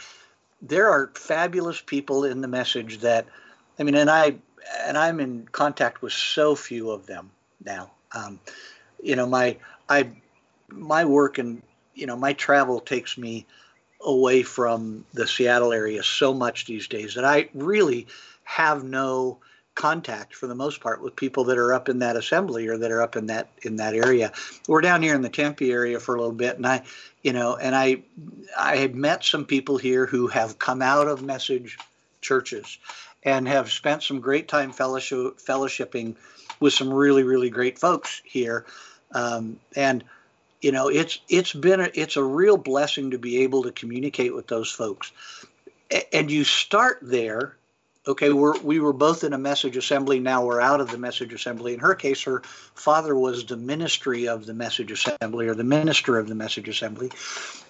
there 0.61 0.89
are 0.89 1.11
fabulous 1.13 1.81
people 1.81 2.23
in 2.23 2.41
the 2.41 2.47
message 2.47 2.99
that, 2.99 3.27
I 3.77 3.83
mean, 3.83 3.95
and 3.95 4.09
I 4.09 4.35
and 4.85 4.97
I'm 4.97 5.19
in 5.19 5.47
contact 5.51 6.01
with 6.01 6.13
so 6.13 6.55
few 6.55 6.89
of 6.89 7.05
them 7.05 7.31
now. 7.63 7.91
Um, 8.13 8.39
you 9.01 9.15
know, 9.15 9.27
my 9.27 9.57
I 9.89 10.07
my 10.75 11.05
work 11.05 11.37
and 11.37 11.61
you 11.93 12.05
know 12.05 12.15
my 12.15 12.33
travel 12.33 12.79
takes 12.79 13.17
me 13.17 13.45
away 14.01 14.43
from 14.43 15.05
the 15.13 15.27
Seattle 15.27 15.71
area 15.71 16.03
so 16.03 16.33
much 16.33 16.65
these 16.65 16.87
days 16.87 17.13
that 17.15 17.25
I 17.25 17.49
really 17.53 18.07
have 18.43 18.83
no 18.83 19.39
contact 19.75 20.35
for 20.35 20.45
the 20.45 20.53
most 20.53 20.81
part 20.81 21.01
with 21.01 21.15
people 21.15 21.43
that 21.45 21.57
are 21.57 21.73
up 21.73 21.89
in 21.89 21.99
that 21.99 22.15
assembly 22.15 22.67
or 22.67 22.77
that 22.77 22.91
are 22.91 23.01
up 23.01 23.15
in 23.15 23.25
that 23.27 23.49
in 23.63 23.77
that 23.77 23.95
area. 23.95 24.31
We're 24.67 24.81
down 24.81 25.01
here 25.01 25.15
in 25.15 25.21
the 25.21 25.29
Tempe 25.29 25.71
area 25.71 25.99
for 25.99 26.15
a 26.15 26.19
little 26.19 26.35
bit 26.35 26.57
and 26.57 26.67
I 26.67 26.83
you 27.23 27.33
know 27.33 27.55
and 27.55 27.75
I 27.75 28.03
I 28.57 28.77
had 28.77 28.95
met 28.95 29.23
some 29.23 29.45
people 29.45 29.77
here 29.77 30.05
who 30.05 30.27
have 30.27 30.59
come 30.59 30.81
out 30.81 31.07
of 31.07 31.23
message 31.23 31.77
churches 32.21 32.77
and 33.23 33.47
have 33.47 33.71
spent 33.71 34.03
some 34.03 34.19
great 34.19 34.47
time 34.47 34.71
fellowship 34.71 35.39
fellowshipping 35.39 36.15
with 36.59 36.73
some 36.73 36.93
really 36.93 37.23
really 37.23 37.49
great 37.49 37.79
folks 37.79 38.21
here 38.25 38.65
um, 39.13 39.59
and 39.75 40.03
you 40.63 40.71
know 40.71 40.87
it's 40.87 41.19
it's 41.29 41.53
been 41.53 41.81
a, 41.81 41.89
it's 41.93 42.15
a 42.15 42.23
real 42.23 42.57
blessing 42.57 43.11
to 43.11 43.17
be 43.17 43.43
able 43.43 43.63
to 43.63 43.71
communicate 43.71 44.33
with 44.33 44.47
those 44.47 44.71
folks. 44.71 45.11
A- 45.91 46.15
and 46.15 46.31
you 46.31 46.43
start 46.43 46.99
there 47.01 47.57
okay 48.07 48.31
we're 48.31 48.57
we 48.61 48.79
were 48.79 48.93
both 48.93 49.23
in 49.23 49.33
a 49.33 49.37
message 49.37 49.77
assembly 49.77 50.19
now 50.19 50.45
we're 50.45 50.61
out 50.61 50.81
of 50.81 50.89
the 50.89 50.97
message 50.97 51.33
assembly. 51.33 51.73
In 51.73 51.79
her 51.79 51.95
case 51.95 52.23
her 52.23 52.41
father 52.75 53.15
was 53.15 53.45
the 53.45 53.57
ministry 53.57 54.27
of 54.27 54.45
the 54.45 54.53
message 54.53 54.91
assembly 54.91 55.47
or 55.47 55.53
the 55.53 55.63
minister 55.63 56.17
of 56.17 56.27
the 56.27 56.35
message 56.35 56.69
assembly. 56.69 57.11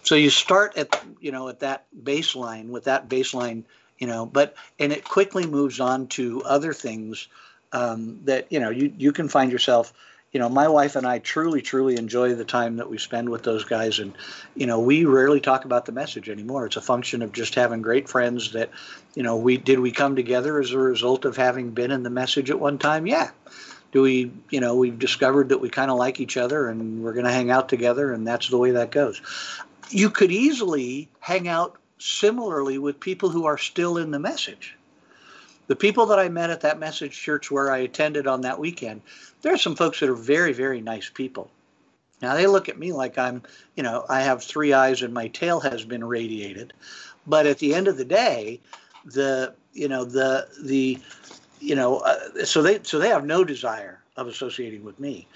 So 0.03 0.15
you 0.15 0.29
start 0.29 0.77
at 0.77 1.03
you 1.19 1.31
know 1.31 1.49
at 1.49 1.59
that 1.61 1.85
baseline 2.03 2.69
with 2.69 2.83
that 2.85 3.09
baseline 3.09 3.63
you 3.97 4.07
know 4.07 4.25
but 4.25 4.55
and 4.79 4.91
it 4.91 5.03
quickly 5.03 5.47
moves 5.47 5.79
on 5.79 6.07
to 6.09 6.43
other 6.43 6.73
things 6.73 7.27
um, 7.71 8.19
that 8.25 8.51
you 8.51 8.59
know 8.59 8.69
you 8.69 8.93
you 8.97 9.11
can 9.11 9.27
find 9.27 9.51
yourself 9.51 9.93
you 10.33 10.39
know 10.39 10.49
my 10.49 10.67
wife 10.67 10.95
and 10.95 11.05
i 11.05 11.19
truly 11.19 11.61
truly 11.61 11.95
enjoy 11.95 12.33
the 12.33 12.43
time 12.43 12.77
that 12.77 12.89
we 12.89 12.97
spend 12.97 13.29
with 13.29 13.43
those 13.43 13.63
guys. 13.63 13.99
And 13.99 14.13
you 14.55 14.65
know 14.65 14.79
we 14.79 15.05
rarely 15.05 15.39
talk 15.39 15.63
about 15.63 15.85
the 15.85 15.91
message 15.91 16.27
anymore. 16.27 16.65
It's 16.65 16.75
a 16.75 16.81
function 16.81 17.21
of 17.21 17.31
just 17.31 17.55
having 17.55 17.81
great 17.81 18.09
friends 18.09 18.51
that 18.51 18.71
you 19.15 19.23
know 19.23 19.37
we 19.37 19.57
did 19.57 19.79
we 19.79 19.91
come 19.91 20.15
together 20.15 20.59
as 20.59 20.71
a 20.71 20.79
result 20.79 21.23
of 21.23 21.37
having 21.37 21.69
been 21.71 21.91
in 21.91 22.03
the 22.03 22.09
message 22.09 22.49
at 22.49 22.59
one 22.59 22.79
time? 22.79 23.07
Yeah. 23.07 23.29
Do 23.91 24.01
we 24.01 24.31
you 24.49 24.59
know 24.59 24.75
we've 24.75 24.99
discovered 24.99 25.49
that 25.49 25.59
we 25.59 25.69
kind 25.69 25.91
of 25.91 25.97
like 25.97 26.19
each 26.19 26.35
other 26.35 26.67
and 26.67 27.03
we're 27.03 27.13
going 27.13 27.25
to 27.25 27.31
hang 27.31 27.51
out 27.51 27.69
together 27.69 28.11
and 28.11 28.27
that's 28.27 28.49
the 28.49 28.57
way 28.57 28.71
that 28.71 28.91
goes. 28.91 29.21
You 29.91 30.09
could 30.09 30.31
easily 30.31 31.09
hang 31.19 31.47
out 31.47 31.77
similarly 31.99 32.79
with 32.79 32.99
people 32.99 33.29
who 33.29 33.45
are 33.45 33.57
still 33.57 33.97
in 33.97 34.09
the 34.09 34.19
message 34.19 34.75
the 35.73 35.77
people 35.77 36.05
that 36.05 36.19
I 36.19 36.29
met 36.29 36.51
at 36.51 36.61
that 36.61 36.77
message 36.77 37.19
church 37.19 37.49
where 37.49 37.71
I 37.71 37.79
attended 37.79 38.27
on 38.27 38.41
that 38.41 38.59
weekend, 38.59 39.01
there 39.41 39.51
are 39.51 39.57
some 39.57 39.75
folks 39.75 39.99
that 40.01 40.07
are 40.07 40.13
very, 40.13 40.53
very 40.53 40.81
nice 40.81 41.09
people. 41.09 41.49
Now 42.21 42.35
they 42.35 42.45
look 42.45 42.69
at 42.69 42.77
me 42.77 42.91
like 42.93 43.17
I'm, 43.17 43.41
you 43.75 43.81
know, 43.81 44.05
I 44.07 44.21
have 44.21 44.43
three 44.43 44.71
eyes 44.71 45.01
and 45.01 45.11
my 45.11 45.29
tail 45.29 45.59
has 45.61 45.83
been 45.83 46.03
radiated. 46.03 46.73
But 47.25 47.47
at 47.47 47.57
the 47.57 47.73
end 47.73 47.87
of 47.87 47.97
the 47.97 48.05
day, 48.05 48.59
the, 49.03 49.55
you 49.73 49.87
know, 49.87 50.05
the, 50.05 50.47
the, 50.63 50.99
you 51.59 51.73
know, 51.73 52.01
uh, 52.01 52.45
so 52.45 52.61
they, 52.61 52.79
so 52.83 52.99
they 52.99 53.09
have 53.09 53.25
no 53.25 53.43
desire 53.43 53.99
of 54.15 54.27
associating 54.27 54.83
with 54.83 54.99
me. 54.99 55.27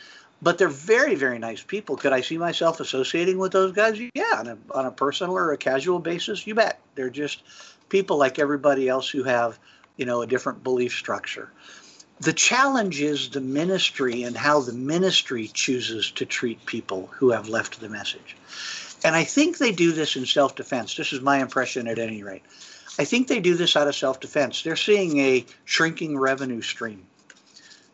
But 0.44 0.60
they're 0.60 0.70
very, 0.70 1.16
very 1.16 1.40
nice 1.40 1.64
people. 1.64 1.98
Could 1.98 2.14
I 2.14 2.22
see 2.22 2.38
myself 2.38 2.80
associating 2.80 3.40
with 3.40 3.54
those 3.54 3.72
guys? 3.72 4.00
Yeah, 4.14 4.36
on 4.38 4.48
a, 4.50 4.58
on 4.70 4.86
a 4.86 4.92
personal 4.92 5.36
or 5.36 5.52
a 5.52 5.58
casual 5.58 5.98
basis, 5.98 6.46
you 6.46 6.54
bet. 6.54 6.80
They're 6.94 7.10
just 7.10 7.42
people 7.90 8.18
like 8.20 8.38
everybody 8.38 8.88
else 8.88 9.10
who 9.10 9.24
have, 9.24 9.58
you 9.98 10.06
know, 10.06 10.22
a 10.22 10.28
different 10.28 10.64
belief 10.64 10.94
structure. 10.94 11.50
The 12.20 12.34
challenge 12.34 13.02
is 13.02 13.30
the 13.30 13.42
ministry 13.42 14.24
and 14.24 14.36
how 14.36 14.62
the 14.62 14.74
ministry 14.74 15.48
chooses 15.54 16.10
to 16.12 16.26
treat 16.26 16.66
people 16.66 17.10
who 17.14 17.32
have 17.32 17.50
left 17.50 17.80
the 17.80 17.90
message. 17.90 18.36
And 19.04 19.16
I 19.16 19.24
think 19.24 19.58
they 19.58 19.72
do 19.72 19.92
this 19.92 20.16
in 20.16 20.26
self 20.26 20.56
defense. 20.56 20.96
This 20.96 21.14
is 21.14 21.22
my 21.22 21.40
impression 21.40 21.88
at 21.88 22.00
any 22.00 22.24
rate. 22.24 22.44
I 23.00 23.06
think 23.06 23.28
they 23.28 23.40
do 23.40 23.56
this 23.56 23.76
out 23.76 23.88
of 23.88 23.96
self 23.96 24.20
defense. 24.20 24.64
They're 24.64 24.76
seeing 24.76 25.20
a 25.20 25.46
shrinking 25.66 26.18
revenue 26.18 26.62
stream. 26.62 27.06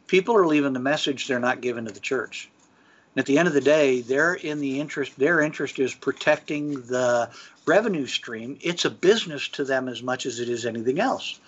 People 0.08 0.36
are 0.38 0.48
leaving 0.48 0.74
the 0.74 0.80
message 0.80 1.28
they're 1.28 1.40
not 1.40 1.62
giving 1.62 1.86
to 1.86 1.92
the 1.92 2.00
church. 2.00 2.50
At 3.16 3.28
the 3.28 3.38
end 3.38 3.48
of 3.48 3.54
the 3.54 3.62
day, 3.62 4.02
they're 4.02 4.34
in 4.34 4.60
the 4.60 4.80
interest, 4.80 5.18
their 5.20 5.40
interest 5.40 5.78
is 5.78 5.94
protecting 5.94 6.82
the 6.88 7.30
revenue 7.66 8.08
stream. 8.08 8.58
It's 8.62 8.86
a 8.86 8.90
business 8.90 9.48
to 9.50 9.64
them 9.64 9.88
as 9.88 10.02
much 10.02 10.26
as 10.26 10.40
it 10.40 10.50
is 10.50 10.66
anything 10.66 11.00
else. 11.00 11.40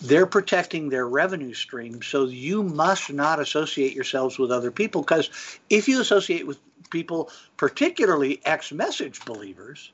They're 0.00 0.26
protecting 0.26 0.88
their 0.88 1.06
revenue 1.06 1.52
stream, 1.52 2.02
so 2.02 2.24
you 2.24 2.62
must 2.62 3.12
not 3.12 3.38
associate 3.38 3.94
yourselves 3.94 4.38
with 4.38 4.50
other 4.50 4.70
people 4.70 5.02
because 5.02 5.28
if 5.68 5.88
you 5.88 6.00
associate 6.00 6.46
with 6.46 6.58
people, 6.90 7.30
particularly 7.56 8.40
ex 8.44 8.72
message 8.72 9.24
believers, 9.24 9.92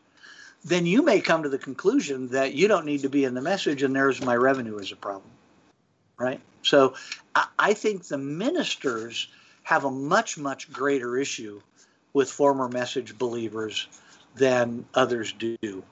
then 0.64 0.86
you 0.86 1.02
may 1.02 1.20
come 1.20 1.42
to 1.42 1.48
the 1.48 1.58
conclusion 1.58 2.28
that 2.28 2.54
you 2.54 2.68
don't 2.68 2.86
need 2.86 3.02
to 3.02 3.08
be 3.08 3.24
in 3.24 3.34
the 3.34 3.42
message 3.42 3.82
and 3.82 3.94
there's 3.94 4.22
my 4.22 4.34
revenue 4.34 4.78
is 4.78 4.92
a 4.92 4.96
problem. 4.96 5.30
Right? 6.18 6.40
So 6.62 6.94
I, 7.34 7.46
I 7.58 7.74
think 7.74 8.04
the 8.04 8.18
ministers 8.18 9.28
have 9.66 9.84
a 9.84 9.90
much, 9.90 10.38
much 10.38 10.72
greater 10.72 11.18
issue 11.18 11.60
with 12.12 12.30
former 12.30 12.68
message 12.68 13.18
believers 13.18 13.88
than 14.36 14.84
others 14.94 15.32
do. 15.32 15.82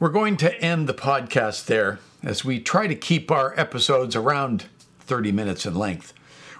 We're 0.00 0.08
going 0.08 0.36
to 0.38 0.52
end 0.60 0.88
the 0.88 0.94
podcast 0.94 1.66
there 1.66 2.00
as 2.24 2.44
we 2.44 2.58
try 2.58 2.88
to 2.88 2.96
keep 2.96 3.30
our 3.30 3.54
episodes 3.56 4.16
around 4.16 4.64
30 4.98 5.30
minutes 5.30 5.64
in 5.64 5.76
length. 5.76 6.12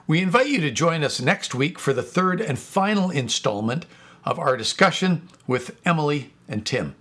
We 0.07 0.23
invite 0.23 0.47
you 0.47 0.61
to 0.61 0.71
join 0.71 1.03
us 1.03 1.21
next 1.21 1.57
week 1.57 1.77
for 1.77 1.92
the 1.92 2.05
third 2.05 2.40
and 2.40 2.57
final 2.57 3.11
installment 3.11 3.85
of 4.25 4.38
our 4.38 4.57
discussion 4.57 5.29
with 5.49 5.77
Emily 5.85 6.33
and 6.47 6.64
Tim. 6.64 6.95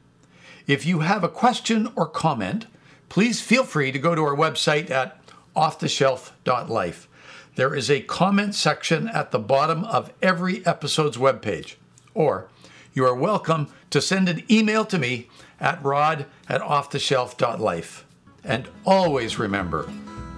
If 0.66 0.84
you 0.84 1.02
have 1.02 1.24
a 1.24 1.30
question 1.30 1.92
or 1.96 2.08
comment, 2.08 2.66
please 3.10 3.40
feel 3.40 3.66
free 3.66 3.92
to 3.92 4.00
go 4.00 4.16
to 4.16 4.24
our 4.24 4.36
website 4.36 4.90
at 4.90 5.20
offtheshelf.life. 5.56 7.08
there 7.56 7.74
is 7.74 7.90
a 7.90 8.02
comment 8.02 8.54
section 8.54 9.08
at 9.08 9.32
the 9.32 9.40
bottom 9.40 9.84
of 9.86 10.12
every 10.22 10.66
episode's 10.66 11.18
webpage. 11.18 11.76
Or 12.14 12.50
you 12.94 13.06
are 13.06 13.16
welcome 13.16 13.70
to 13.90 14.02
send 14.02 14.30
an 14.30 14.44
email 14.52 14.86
to 14.86 14.98
me 14.98 15.30
at 15.60 15.84
rod 15.84 16.26
at 16.50 16.62
offtheshelf.life. 16.62 18.06
And 18.44 18.68
always 18.86 19.40
remember, 19.40 19.90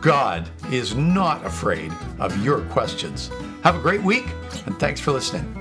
God 0.02 0.50
is 0.72 0.96
not 0.96 1.44
afraid 1.46 1.92
of 2.20 2.44
your 2.44 2.62
questions. 2.66 3.32
Have 3.64 3.76
a 3.76 3.82
great 3.82 4.04
week, 4.04 4.26
and 4.66 4.80
thanks 4.80 5.02
for 5.02 5.12
listening. 5.12 5.54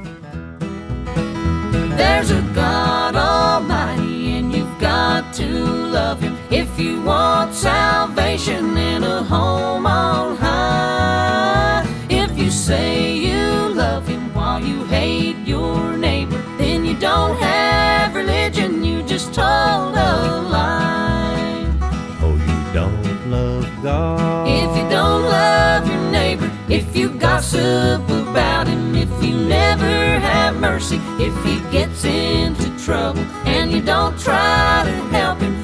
There's 1.97 2.31
a 2.31 2.43
God 2.55 3.17
Almighty, 3.17 4.33
and 4.33 4.53
you've 4.53 4.79
got 4.79 5.33
to 5.35 5.47
love 5.47 6.21
Him 6.21 6.37
if 6.51 6.79
you 6.79 7.01
want 7.01 7.55
salvation 7.55 8.77
and 8.77 9.05
a 9.05 9.23
home 9.23 9.87
on 9.87 10.37
high. 10.37 10.76
Say 12.67 13.15
you 13.15 13.69
love 13.75 14.09
Him 14.09 14.35
while 14.35 14.61
you 14.61 14.83
hate 14.87 15.37
your 15.47 15.97
neighbor, 15.97 16.43
then 16.59 16.85
you 16.85 16.99
don't 16.99 17.37
have 17.37 18.13
religion, 18.17 18.83
you 18.83 19.05
just 19.05 19.33
told 19.33 19.95
a 19.95 20.43
lie. 20.51 21.65
Oh, 22.21 22.35
you 22.35 22.75
don't 22.75 23.31
love 23.31 23.83
God. 23.85 24.49
If 24.49 24.77
you 24.77 24.91
don't 24.91 25.23
love 25.23 25.87
your 25.87 26.11
neighbor, 26.11 26.51
if 26.69 26.97
you 26.97 27.11
gossip 27.11 28.03
about 28.09 28.67
him, 28.67 28.97
if 28.97 29.11
you 29.23 29.37
never 29.37 30.19
have 30.19 30.57
mercy, 30.57 30.97
if 31.21 31.35
he 31.45 31.61
gets 31.71 32.05
into 32.05 32.69
trouble 32.85 33.23
and 33.47 33.71
you 33.71 33.81
don't 33.81 34.19
try 34.19 34.83
to 34.85 34.93
help 35.17 35.39
him, 35.39 35.56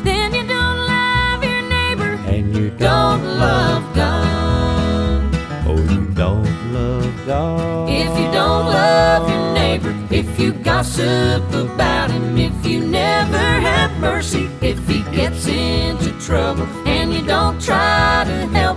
you 10.42 10.52
gossip 10.52 11.48
about 11.54 12.10
him, 12.10 12.36
if 12.36 12.66
you 12.66 12.84
never 12.84 13.38
have 13.38 13.96
mercy, 14.00 14.50
if 14.60 14.76
he 14.88 15.02
gets 15.14 15.46
into 15.46 16.10
trouble 16.18 16.66
and 16.84 17.14
you 17.14 17.24
don't 17.24 17.62
try 17.62 18.24
to 18.26 18.46
help 18.48 18.71